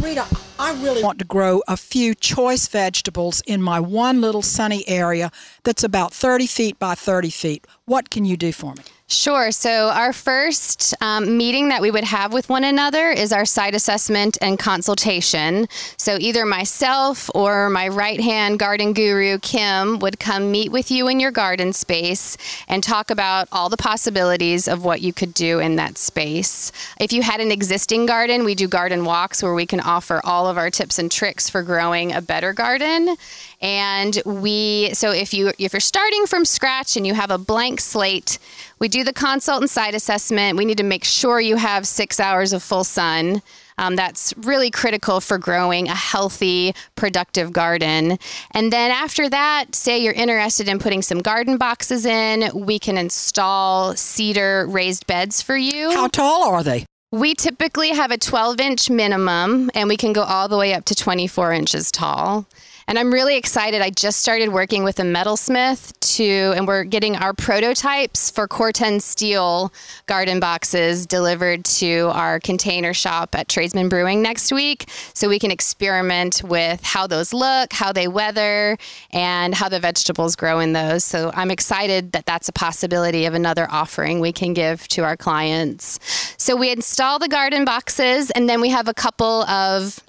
Rita, 0.00 0.24
I 0.60 0.72
really 0.82 1.02
want 1.02 1.18
to 1.18 1.24
grow 1.24 1.60
a 1.66 1.76
few 1.76 2.14
choice 2.14 2.68
vegetables 2.68 3.42
in 3.46 3.60
my 3.60 3.80
one 3.80 4.20
little 4.20 4.42
sunny 4.42 4.88
area 4.88 5.32
that's 5.64 5.82
about 5.82 6.12
30 6.12 6.46
feet 6.46 6.78
by 6.78 6.94
30 6.94 7.30
feet. 7.30 7.66
What 7.84 8.10
can 8.10 8.24
you 8.24 8.36
do 8.36 8.52
for 8.52 8.74
me? 8.74 8.84
Sure. 9.10 9.50
So, 9.52 9.88
our 9.88 10.12
first 10.12 10.94
um, 11.00 11.38
meeting 11.38 11.70
that 11.70 11.80
we 11.80 11.90
would 11.90 12.04
have 12.04 12.34
with 12.34 12.50
one 12.50 12.62
another 12.62 13.08
is 13.08 13.32
our 13.32 13.46
site 13.46 13.74
assessment 13.74 14.36
and 14.42 14.58
consultation. 14.58 15.66
So, 15.96 16.18
either 16.20 16.44
myself 16.44 17.30
or 17.34 17.70
my 17.70 17.88
right 17.88 18.20
hand 18.20 18.58
garden 18.58 18.92
guru, 18.92 19.38
Kim, 19.38 19.98
would 20.00 20.20
come 20.20 20.52
meet 20.52 20.70
with 20.70 20.90
you 20.90 21.08
in 21.08 21.20
your 21.20 21.30
garden 21.30 21.72
space 21.72 22.36
and 22.68 22.82
talk 22.84 23.10
about 23.10 23.48
all 23.50 23.70
the 23.70 23.78
possibilities 23.78 24.68
of 24.68 24.84
what 24.84 25.00
you 25.00 25.14
could 25.14 25.32
do 25.32 25.58
in 25.58 25.76
that 25.76 25.96
space. 25.96 26.70
If 27.00 27.10
you 27.10 27.22
had 27.22 27.40
an 27.40 27.50
existing 27.50 28.04
garden, 28.04 28.44
we 28.44 28.54
do 28.54 28.68
garden 28.68 29.06
walks 29.06 29.42
where 29.42 29.54
we 29.54 29.64
can 29.64 29.80
offer 29.80 30.20
all 30.22 30.46
of 30.46 30.58
our 30.58 30.68
tips 30.68 30.98
and 30.98 31.10
tricks 31.10 31.48
for 31.48 31.62
growing 31.62 32.12
a 32.12 32.20
better 32.20 32.52
garden. 32.52 33.16
And 33.62 34.20
we, 34.26 34.92
so 34.92 35.12
if 35.12 35.32
you 35.32 35.52
if 35.58 35.72
you're 35.72 35.80
starting 35.80 36.26
from 36.26 36.44
scratch 36.44 36.94
and 36.94 37.06
you 37.06 37.14
have 37.14 37.30
a 37.30 37.38
blank 37.38 37.80
slate, 37.80 38.38
we 38.78 38.88
do 38.88 39.04
the 39.04 39.12
consult 39.12 39.60
and 39.60 39.70
site 39.70 39.94
assessment. 39.94 40.56
We 40.56 40.64
need 40.64 40.78
to 40.78 40.84
make 40.84 41.04
sure 41.04 41.40
you 41.40 41.56
have 41.56 41.86
six 41.86 42.20
hours 42.20 42.52
of 42.52 42.62
full 42.62 42.84
sun. 42.84 43.42
Um, 43.78 43.94
that's 43.96 44.34
really 44.38 44.70
critical 44.70 45.20
for 45.20 45.38
growing 45.38 45.88
a 45.88 45.94
healthy, 45.94 46.74
productive 46.96 47.52
garden. 47.52 48.18
And 48.52 48.72
then 48.72 48.90
after 48.90 49.28
that, 49.28 49.74
say 49.74 49.98
you're 49.98 50.12
interested 50.12 50.68
in 50.68 50.78
putting 50.78 51.00
some 51.00 51.20
garden 51.20 51.56
boxes 51.56 52.04
in, 52.04 52.50
we 52.54 52.78
can 52.78 52.98
install 52.98 53.94
cedar 53.94 54.66
raised 54.66 55.06
beds 55.06 55.40
for 55.40 55.56
you. 55.56 55.92
How 55.92 56.08
tall 56.08 56.48
are 56.48 56.64
they? 56.64 56.86
We 57.10 57.34
typically 57.34 57.90
have 57.90 58.10
a 58.10 58.18
12 58.18 58.60
inch 58.60 58.90
minimum, 58.90 59.70
and 59.74 59.88
we 59.88 59.96
can 59.96 60.12
go 60.12 60.22
all 60.22 60.48
the 60.48 60.58
way 60.58 60.74
up 60.74 60.84
to 60.86 60.94
24 60.94 61.52
inches 61.52 61.90
tall. 61.90 62.46
And 62.88 62.98
I'm 62.98 63.12
really 63.12 63.36
excited. 63.36 63.82
I 63.82 63.90
just 63.90 64.18
started 64.18 64.48
working 64.48 64.82
with 64.82 64.98
a 64.98 65.02
metalsmith 65.02 65.92
to, 66.16 66.54
and 66.56 66.66
we're 66.66 66.84
getting 66.84 67.16
our 67.16 67.34
prototypes 67.34 68.30
for 68.30 68.48
Corten 68.48 69.02
steel 69.02 69.74
garden 70.06 70.40
boxes 70.40 71.04
delivered 71.04 71.66
to 71.66 72.10
our 72.14 72.40
container 72.40 72.94
shop 72.94 73.34
at 73.34 73.46
Tradesman 73.46 73.90
Brewing 73.90 74.22
next 74.22 74.50
week. 74.52 74.88
So 75.12 75.28
we 75.28 75.38
can 75.38 75.50
experiment 75.50 76.40
with 76.42 76.82
how 76.82 77.06
those 77.06 77.34
look, 77.34 77.74
how 77.74 77.92
they 77.92 78.08
weather, 78.08 78.78
and 79.10 79.54
how 79.54 79.68
the 79.68 79.80
vegetables 79.80 80.34
grow 80.34 80.58
in 80.58 80.72
those. 80.72 81.04
So 81.04 81.30
I'm 81.34 81.50
excited 81.50 82.12
that 82.12 82.24
that's 82.24 82.48
a 82.48 82.52
possibility 82.52 83.26
of 83.26 83.34
another 83.34 83.68
offering 83.70 84.18
we 84.18 84.32
can 84.32 84.54
give 84.54 84.88
to 84.88 85.04
our 85.04 85.14
clients. 85.14 85.98
So 86.38 86.56
we 86.56 86.72
install 86.72 87.18
the 87.18 87.28
garden 87.28 87.66
boxes, 87.66 88.30
and 88.30 88.48
then 88.48 88.62
we 88.62 88.70
have 88.70 88.88
a 88.88 88.94
couple 88.94 89.42
of 89.42 90.02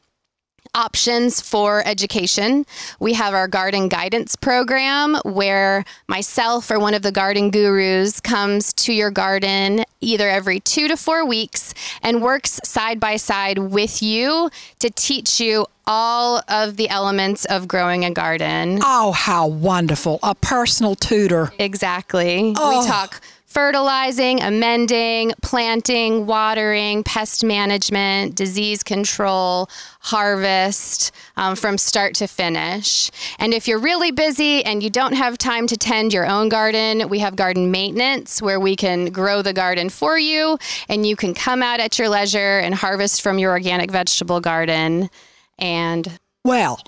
options 0.76 1.42
for 1.42 1.82
education. 1.86 2.66
We 3.00 3.14
have 3.14 3.34
our 3.34 3.48
garden 3.48 3.88
guidance 3.88 4.36
program 4.36 5.16
where 5.24 5.84
myself 6.08 6.70
or 6.72 6.80
one 6.80 6.94
of 6.94 7.02
the 7.02 7.12
garden 7.12 7.52
gurus 7.52 8.20
comes 8.20 8.74
to 8.74 8.94
your 8.94 9.12
garden 9.12 9.84
either 10.02 10.30
every 10.30 10.60
two 10.60 10.88
to 10.88 10.96
four 10.96 11.26
weeks 11.26 11.74
and 12.02 12.22
works 12.22 12.60
side 12.64 13.00
by 13.00 13.18
side 13.18 13.58
with 13.58 14.02
you 14.02 14.50
to 14.80 14.90
teach 14.90 15.40
you 15.40 15.66
all 15.86 16.42
of 16.48 16.78
the 16.78 16.88
elements 16.90 17.46
of 17.46 17.68
growing 17.68 18.06
a 18.06 18.12
garden. 18.12 18.80
Oh, 18.84 19.12
how 19.12 19.48
wonderful. 19.48 20.20
A 20.22 20.36
personal 20.36 20.96
tutor. 20.96 21.52
Exactly. 21.58 22.54
Oh. 22.56 22.80
We 22.80 22.88
talk 22.88 23.22
fertilizing, 23.50 24.42
amending, 24.42 25.34
planting, 25.42 26.28
watering, 26.28 27.04
pest 27.04 27.44
management, 27.44 28.36
disease 28.36 28.84
control, 28.84 29.68
harvest 30.02 31.12
um, 31.36 31.56
from 31.56 31.78
start 31.78 32.14
to 32.14 32.28
finish. 32.28 33.10
And 33.40 33.54
if 33.54 33.68
you're 33.68 33.80
really 33.80 34.12
busy 34.12 34.64
and 34.64 34.84
you 34.84 34.92
don't 34.92 35.14
have 35.14 35.38
time 35.38 35.66
to 35.68 35.78
tend 35.78 36.14
your 36.14 36.28
own 36.28 36.48
garden, 36.48 37.10
we 37.10 37.20
have 37.20 37.36
garden 37.36 37.72
maintenance 37.72 38.40
where 38.40 38.60
we 38.60 38.76
can 38.76 39.08
grow 39.08 39.42
the 39.42 39.54
garden 39.54 39.90
for 39.90 40.18
you 40.18 40.60
and 40.88 41.06
you 41.06 41.16
can 41.16 41.34
come 41.34 41.64
out 41.64 41.80
at 41.80 41.98
your 41.98 42.08
leisure 42.08 42.60
and 42.60 42.76
harvest 42.76 43.24
from 43.24 43.40
your 43.40 43.52
organic 43.52 43.90
vegetable 43.90 44.40
garden. 44.40 45.10
And 45.58 46.20
well, 46.46 46.80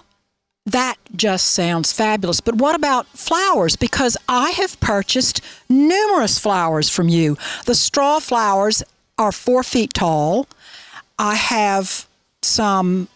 that 0.65 0.95
just 1.15 1.47
sounds 1.53 1.91
fabulous. 1.91 2.39
But 2.39 2.55
what 2.55 2.75
about 2.75 3.07
flowers? 3.07 3.75
Because 3.75 4.15
I 4.29 4.51
have 4.51 4.79
purchased 4.79 5.41
numerous 5.67 6.37
flowers 6.37 6.89
from 6.89 7.09
you. 7.09 7.37
The 7.65 7.75
straw 7.75 8.19
flowers 8.19 8.83
are 9.17 9.31
four 9.31 9.63
feet 9.63 9.93
tall. 9.93 10.47
I 11.17 11.35
have 11.35 12.07
some 12.41 13.07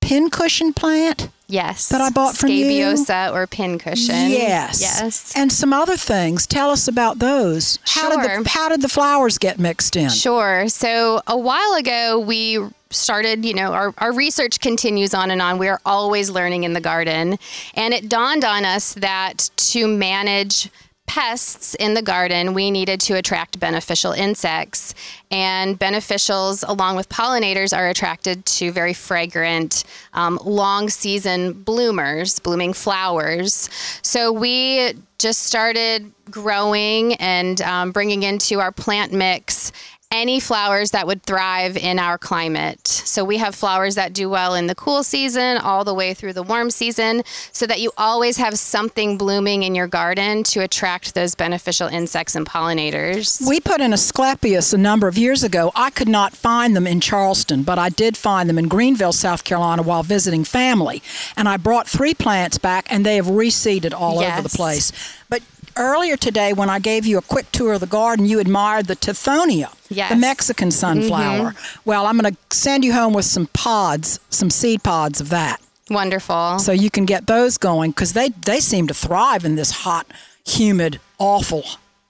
pincushion 0.00 0.72
plant. 0.72 1.28
Yes. 1.48 1.88
That 1.90 2.00
I 2.00 2.10
bought 2.10 2.36
from 2.36 2.50
you. 2.50 2.64
Scabiosa 2.64 3.30
or 3.32 3.46
pincushion. 3.46 4.30
Yes. 4.30 4.80
Yes. 4.80 5.32
And 5.36 5.52
some 5.52 5.72
other 5.72 5.96
things. 5.96 6.46
Tell 6.46 6.70
us 6.70 6.88
about 6.88 7.20
those. 7.20 7.78
How 7.86 8.10
sure. 8.10 8.22
did 8.22 8.44
the 8.44 8.48
how 8.48 8.68
did 8.68 8.82
the 8.82 8.88
flowers 8.88 9.38
get 9.38 9.58
mixed 9.58 9.94
in? 9.94 10.10
Sure. 10.10 10.68
So 10.68 11.22
a 11.26 11.38
while 11.38 11.74
ago 11.74 12.18
we 12.18 12.58
started, 12.90 13.44
you 13.44 13.54
know, 13.54 13.72
our, 13.72 13.94
our 13.98 14.12
research 14.12 14.60
continues 14.60 15.14
on 15.14 15.30
and 15.30 15.42
on. 15.42 15.58
We're 15.58 15.80
always 15.84 16.30
learning 16.30 16.64
in 16.64 16.72
the 16.72 16.80
garden. 16.80 17.38
And 17.74 17.94
it 17.94 18.08
dawned 18.08 18.44
on 18.44 18.64
us 18.64 18.94
that 18.94 19.50
to 19.56 19.86
manage 19.86 20.70
pests 21.06 21.74
in 21.76 21.94
the 21.94 22.02
garden, 22.02 22.54
we 22.54 22.70
needed 22.70 23.00
to 23.00 23.14
attract 23.14 23.58
beneficial 23.58 24.12
insects. 24.12 24.94
And 25.30 25.78
beneficials, 25.78 26.64
along 26.66 26.96
with 26.96 27.08
pollinators, 27.08 27.76
are 27.76 27.88
attracted 27.88 28.44
to 28.46 28.70
very 28.70 28.92
fragrant, 28.92 29.84
um, 30.12 30.38
long 30.44 30.88
season 30.88 31.52
bloomers, 31.52 32.38
blooming 32.38 32.72
flowers. 32.72 33.68
So 34.02 34.32
we 34.32 34.94
just 35.18 35.42
started 35.42 36.12
growing 36.30 37.14
and 37.14 37.60
um, 37.62 37.90
bringing 37.92 38.22
into 38.22 38.60
our 38.60 38.72
plant 38.72 39.12
mix 39.12 39.72
any 40.10 40.38
flowers 40.38 40.92
that 40.92 41.06
would 41.06 41.22
thrive 41.22 41.76
in 41.76 41.98
our 41.98 42.16
climate. 42.16 42.86
So 42.86 43.24
we 43.24 43.38
have 43.38 43.54
flowers 43.54 43.96
that 43.96 44.12
do 44.12 44.28
well 44.30 44.54
in 44.54 44.66
the 44.66 44.74
cool 44.74 45.02
season 45.02 45.58
all 45.58 45.84
the 45.84 45.94
way 45.94 46.14
through 46.14 46.32
the 46.32 46.42
warm 46.42 46.70
season 46.70 47.22
so 47.52 47.66
that 47.66 47.80
you 47.80 47.90
always 47.98 48.36
have 48.36 48.58
something 48.58 49.18
blooming 49.18 49.64
in 49.64 49.74
your 49.74 49.88
garden 49.88 50.42
to 50.44 50.60
attract 50.60 51.14
those 51.14 51.34
beneficial 51.34 51.88
insects 51.88 52.36
and 52.36 52.46
pollinators. 52.46 53.46
We 53.48 53.60
put 53.60 53.80
in 53.80 53.92
Asclepias 53.92 54.72
a 54.72 54.78
number 54.78 55.08
of 55.08 55.18
years 55.18 55.42
ago. 55.42 55.72
I 55.74 55.90
could 55.90 56.08
not 56.08 56.34
find 56.34 56.76
them 56.76 56.86
in 56.86 57.00
Charleston, 57.00 57.62
but 57.62 57.78
I 57.78 57.88
did 57.88 58.16
find 58.16 58.48
them 58.48 58.58
in 58.58 58.68
Greenville, 58.68 59.12
South 59.12 59.44
Carolina 59.44 59.82
while 59.82 60.02
visiting 60.02 60.44
family. 60.44 61.02
And 61.36 61.48
I 61.48 61.56
brought 61.56 61.88
three 61.88 62.14
plants 62.14 62.58
back 62.58 62.86
and 62.90 63.04
they 63.04 63.16
have 63.16 63.26
reseeded 63.26 63.92
all 63.92 64.20
yes. 64.20 64.38
over 64.38 64.48
the 64.48 64.56
place. 64.56 64.92
But 65.28 65.42
earlier 65.76 66.16
today 66.16 66.52
when 66.52 66.70
I 66.70 66.78
gave 66.78 67.06
you 67.06 67.18
a 67.18 67.22
quick 67.22 67.50
tour 67.52 67.74
of 67.74 67.80
the 67.80 67.86
garden, 67.86 68.26
you 68.26 68.40
admired 68.40 68.86
the 68.86 68.96
Tithonia, 68.96 69.74
yes. 69.88 70.10
the 70.10 70.16
Mexican 70.16 70.70
sunflower. 70.70 71.52
Mm-hmm. 71.52 71.80
Well, 71.84 72.06
I'm 72.06 72.18
going 72.18 72.34
to 72.34 72.56
send 72.56 72.84
you 72.84 72.92
home 72.92 73.12
with 73.12 73.24
some 73.24 73.46
pods, 73.48 74.20
some 74.30 74.50
seed 74.50 74.82
pods 74.82 75.20
of 75.20 75.28
that. 75.30 75.60
Wonderful. 75.90 76.58
So 76.58 76.72
you 76.72 76.90
can 76.90 77.04
get 77.04 77.26
those 77.26 77.58
going 77.58 77.92
because 77.92 78.12
they, 78.12 78.30
they 78.30 78.60
seem 78.60 78.86
to 78.88 78.94
thrive 78.94 79.44
in 79.44 79.54
this 79.54 79.70
hot, 79.70 80.06
humid, 80.44 80.98
awful 81.18 81.64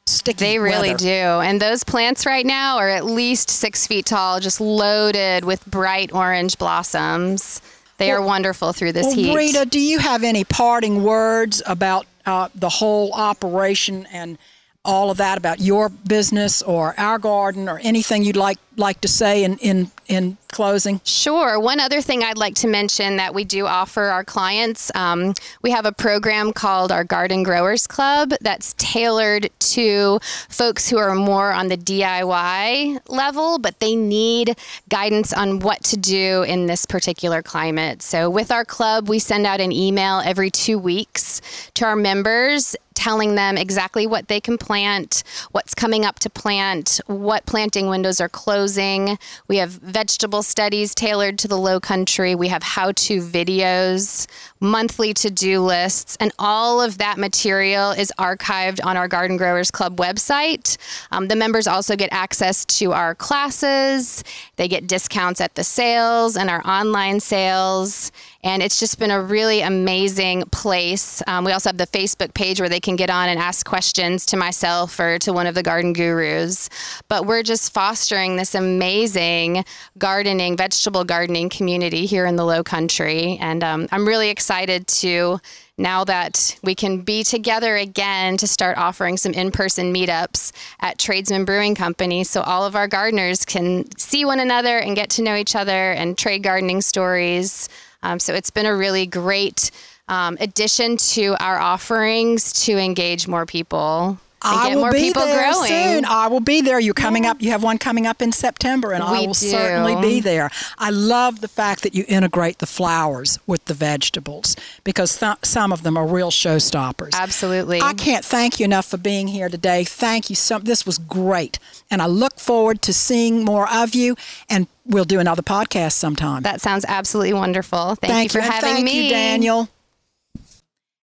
sticky. 0.06 0.44
They 0.44 0.58
really 0.58 0.90
weather. 0.90 0.98
do. 0.98 1.06
And 1.10 1.60
those 1.60 1.84
plants 1.84 2.26
right 2.26 2.46
now 2.46 2.78
are 2.78 2.88
at 2.88 3.04
least 3.04 3.50
six 3.50 3.86
feet 3.86 4.06
tall, 4.06 4.40
just 4.40 4.60
loaded 4.60 5.44
with 5.44 5.64
bright 5.66 6.12
orange 6.12 6.58
blossoms. 6.58 7.60
They 7.98 8.08
well, 8.08 8.22
are 8.22 8.26
wonderful 8.26 8.72
through 8.72 8.92
this 8.92 9.06
well, 9.06 9.14
heat. 9.14 9.36
Rita, 9.36 9.66
do 9.66 9.80
you 9.80 9.98
have 9.98 10.22
any 10.22 10.44
parting 10.44 11.02
words 11.02 11.62
about 11.66 12.06
uh, 12.26 12.48
the 12.54 12.68
whole 12.68 13.12
operation 13.12 14.06
and 14.12 14.38
all 14.84 15.10
of 15.10 15.16
that 15.16 15.38
about 15.38 15.60
your 15.60 15.88
business 15.88 16.62
or 16.62 16.94
our 16.98 17.18
garden 17.18 17.68
or 17.68 17.78
anything 17.82 18.22
you'd 18.22 18.36
like 18.36 18.58
like 18.78 19.00
to 19.02 19.08
say 19.08 19.44
in, 19.44 19.58
in, 19.58 19.90
in 20.06 20.36
closing? 20.48 21.00
Sure. 21.04 21.58
One 21.58 21.80
other 21.80 22.00
thing 22.00 22.22
I'd 22.22 22.38
like 22.38 22.54
to 22.56 22.68
mention 22.68 23.16
that 23.16 23.34
we 23.34 23.44
do 23.44 23.66
offer 23.66 24.02
our 24.02 24.24
clients 24.24 24.90
um, 24.94 25.34
we 25.62 25.70
have 25.70 25.86
a 25.86 25.92
program 25.92 26.52
called 26.52 26.92
our 26.92 27.04
Garden 27.04 27.42
Growers 27.42 27.86
Club 27.86 28.32
that's 28.40 28.74
tailored 28.78 29.50
to 29.58 30.18
folks 30.48 30.88
who 30.88 30.98
are 30.98 31.14
more 31.14 31.52
on 31.52 31.68
the 31.68 31.76
DIY 31.76 33.00
level, 33.08 33.58
but 33.58 33.78
they 33.80 33.94
need 33.94 34.56
guidance 34.88 35.32
on 35.32 35.60
what 35.60 35.82
to 35.84 35.96
do 35.96 36.42
in 36.44 36.66
this 36.66 36.86
particular 36.86 37.42
climate. 37.42 38.02
So, 38.02 38.30
with 38.30 38.50
our 38.50 38.64
club, 38.64 39.08
we 39.08 39.18
send 39.18 39.46
out 39.46 39.60
an 39.60 39.72
email 39.72 40.22
every 40.24 40.50
two 40.50 40.78
weeks 40.78 41.40
to 41.74 41.84
our 41.84 41.96
members 41.96 42.76
telling 42.94 43.34
them 43.34 43.58
exactly 43.58 44.06
what 44.06 44.26
they 44.28 44.40
can 44.40 44.56
plant, 44.58 45.22
what's 45.52 45.74
coming 45.74 46.04
up 46.04 46.18
to 46.18 46.30
plant, 46.30 46.98
what 47.06 47.44
planting 47.44 47.88
windows 47.88 48.20
are 48.20 48.28
closed 48.28 48.65
closing. 48.66 49.16
We 49.46 49.58
have 49.58 49.70
vegetable 49.70 50.42
studies 50.42 50.92
tailored 50.92 51.38
to 51.38 51.48
the 51.48 51.56
low 51.56 51.78
country. 51.78 52.34
We 52.34 52.48
have 52.48 52.64
how 52.64 52.90
to 52.90 53.20
videos, 53.20 54.26
monthly 54.60 55.12
to 55.14 55.30
do 55.30 55.60
lists, 55.60 56.16
and 56.20 56.32
all 56.38 56.80
of 56.80 56.98
that 56.98 57.18
material 57.18 57.90
is 57.90 58.12
archived 58.18 58.80
on 58.84 58.96
our 58.96 59.08
Garden 59.08 59.36
Growers 59.36 59.70
Club 59.70 59.96
website. 59.98 60.76
Um, 61.10 61.28
the 61.28 61.36
members 61.36 61.66
also 61.66 61.96
get 61.96 62.08
access 62.12 62.64
to 62.64 62.92
our 62.92 63.14
classes, 63.14 64.24
they 64.56 64.68
get 64.68 64.86
discounts 64.86 65.40
at 65.40 65.54
the 65.54 65.64
sales 65.64 66.36
and 66.36 66.48
our 66.48 66.66
online 66.66 67.20
sales. 67.20 68.12
And 68.44 68.62
it's 68.62 68.78
just 68.78 69.00
been 69.00 69.10
a 69.10 69.20
really 69.20 69.62
amazing 69.62 70.44
place. 70.52 71.20
Um, 71.26 71.44
we 71.44 71.50
also 71.50 71.68
have 71.70 71.78
the 71.78 71.86
Facebook 71.88 72.32
page 72.32 72.60
where 72.60 72.68
they 72.68 72.78
can 72.78 72.94
get 72.94 73.10
on 73.10 73.28
and 73.28 73.40
ask 73.40 73.66
questions 73.66 74.24
to 74.26 74.36
myself 74.36 75.00
or 75.00 75.18
to 75.20 75.32
one 75.32 75.48
of 75.48 75.56
the 75.56 75.64
garden 75.64 75.92
gurus. 75.92 76.68
But 77.08 77.26
we're 77.26 77.42
just 77.42 77.74
fostering 77.74 78.36
this 78.36 78.54
amazing 78.54 79.64
gardening, 79.98 80.56
vegetable 80.56 81.02
gardening 81.02 81.48
community 81.48 82.06
here 82.06 82.24
in 82.24 82.36
the 82.36 82.44
low 82.44 82.62
country. 82.62 83.36
And 83.40 83.64
um, 83.64 83.88
I'm 83.90 84.06
really 84.06 84.30
excited 84.30 84.45
to 84.86 85.40
now 85.78 86.04
that 86.04 86.58
we 86.62 86.74
can 86.74 87.02
be 87.02 87.22
together 87.22 87.76
again 87.76 88.36
to 88.36 88.46
start 88.46 88.78
offering 88.78 89.16
some 89.16 89.32
in 89.32 89.50
person 89.50 89.92
meetups 89.92 90.52
at 90.80 90.98
Tradesman 90.98 91.44
Brewing 91.44 91.74
Company 91.74 92.24
so 92.24 92.40
all 92.42 92.64
of 92.64 92.74
our 92.74 92.88
gardeners 92.88 93.44
can 93.44 93.84
see 93.98 94.24
one 94.24 94.40
another 94.40 94.78
and 94.78 94.96
get 94.96 95.10
to 95.10 95.22
know 95.22 95.36
each 95.36 95.54
other 95.54 95.92
and 95.92 96.16
trade 96.16 96.42
gardening 96.42 96.80
stories. 96.80 97.68
Um, 98.02 98.18
so 98.18 98.34
it's 98.34 98.50
been 98.50 98.66
a 98.66 98.76
really 98.76 99.06
great 99.06 99.70
um, 100.08 100.36
addition 100.40 100.96
to 100.96 101.36
our 101.40 101.58
offerings 101.58 102.52
to 102.64 102.78
engage 102.78 103.26
more 103.26 103.46
people. 103.46 104.18
I 104.46 104.76
will 104.76 104.92
be 104.92 105.12
there 105.12 105.52
growing. 105.52 105.68
soon. 105.68 106.04
I 106.04 106.28
will 106.28 106.40
be 106.40 106.60
there. 106.60 106.78
You're 106.78 106.94
coming 106.94 107.24
yeah. 107.24 107.32
up. 107.32 107.42
You 107.42 107.50
have 107.50 107.62
one 107.62 107.78
coming 107.78 108.06
up 108.06 108.22
in 108.22 108.32
September, 108.32 108.92
and 108.92 109.02
we 109.04 109.10
I 109.10 109.20
will 109.20 109.26
do. 109.28 109.34
certainly 109.34 109.96
be 110.00 110.20
there. 110.20 110.50
I 110.78 110.90
love 110.90 111.40
the 111.40 111.48
fact 111.48 111.82
that 111.82 111.94
you 111.94 112.04
integrate 112.08 112.58
the 112.58 112.66
flowers 112.66 113.38
with 113.46 113.64
the 113.66 113.74
vegetables 113.74 114.56
because 114.84 115.18
th- 115.18 115.38
some 115.42 115.72
of 115.72 115.82
them 115.82 115.96
are 115.96 116.06
real 116.06 116.30
showstoppers. 116.30 117.10
Absolutely. 117.14 117.80
I 117.80 117.94
can't 117.94 118.24
thank 118.24 118.60
you 118.60 118.64
enough 118.64 118.86
for 118.86 118.96
being 118.96 119.28
here 119.28 119.48
today. 119.48 119.84
Thank 119.84 120.30
you 120.30 120.36
so. 120.36 120.58
This 120.58 120.86
was 120.86 120.98
great, 120.98 121.58
and 121.90 122.00
I 122.00 122.06
look 122.06 122.38
forward 122.38 122.82
to 122.82 122.92
seeing 122.92 123.44
more 123.44 123.68
of 123.72 123.94
you. 123.94 124.16
And 124.48 124.66
we'll 124.86 125.04
do 125.04 125.20
another 125.20 125.42
podcast 125.42 125.92
sometime. 125.92 126.42
That 126.42 126.60
sounds 126.60 126.84
absolutely 126.88 127.34
wonderful. 127.34 127.96
Thank, 127.96 128.12
thank 128.12 128.34
you 128.34 128.40
for 128.40 128.46
you, 128.46 128.50
having 128.52 128.74
thank 128.74 128.84
me, 128.84 129.04
you, 129.04 129.10
Daniel. 129.10 129.68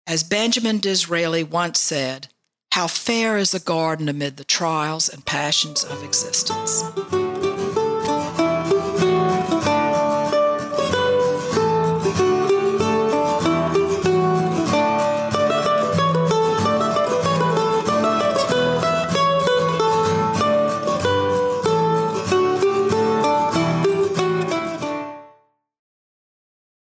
As 0.07 0.25
Benjamin 0.25 0.79
Disraeli 0.79 1.45
once 1.45 1.79
said. 1.79 2.29
How 2.73 2.87
fair 2.87 3.37
is 3.37 3.53
a 3.53 3.61
garden 3.61 4.09
amid 4.09 4.39
the 4.39 4.45
trials 4.45 5.11
and 5.11 5.23
passions 5.27 5.85
of 5.85 6.03
existence. 6.03 6.83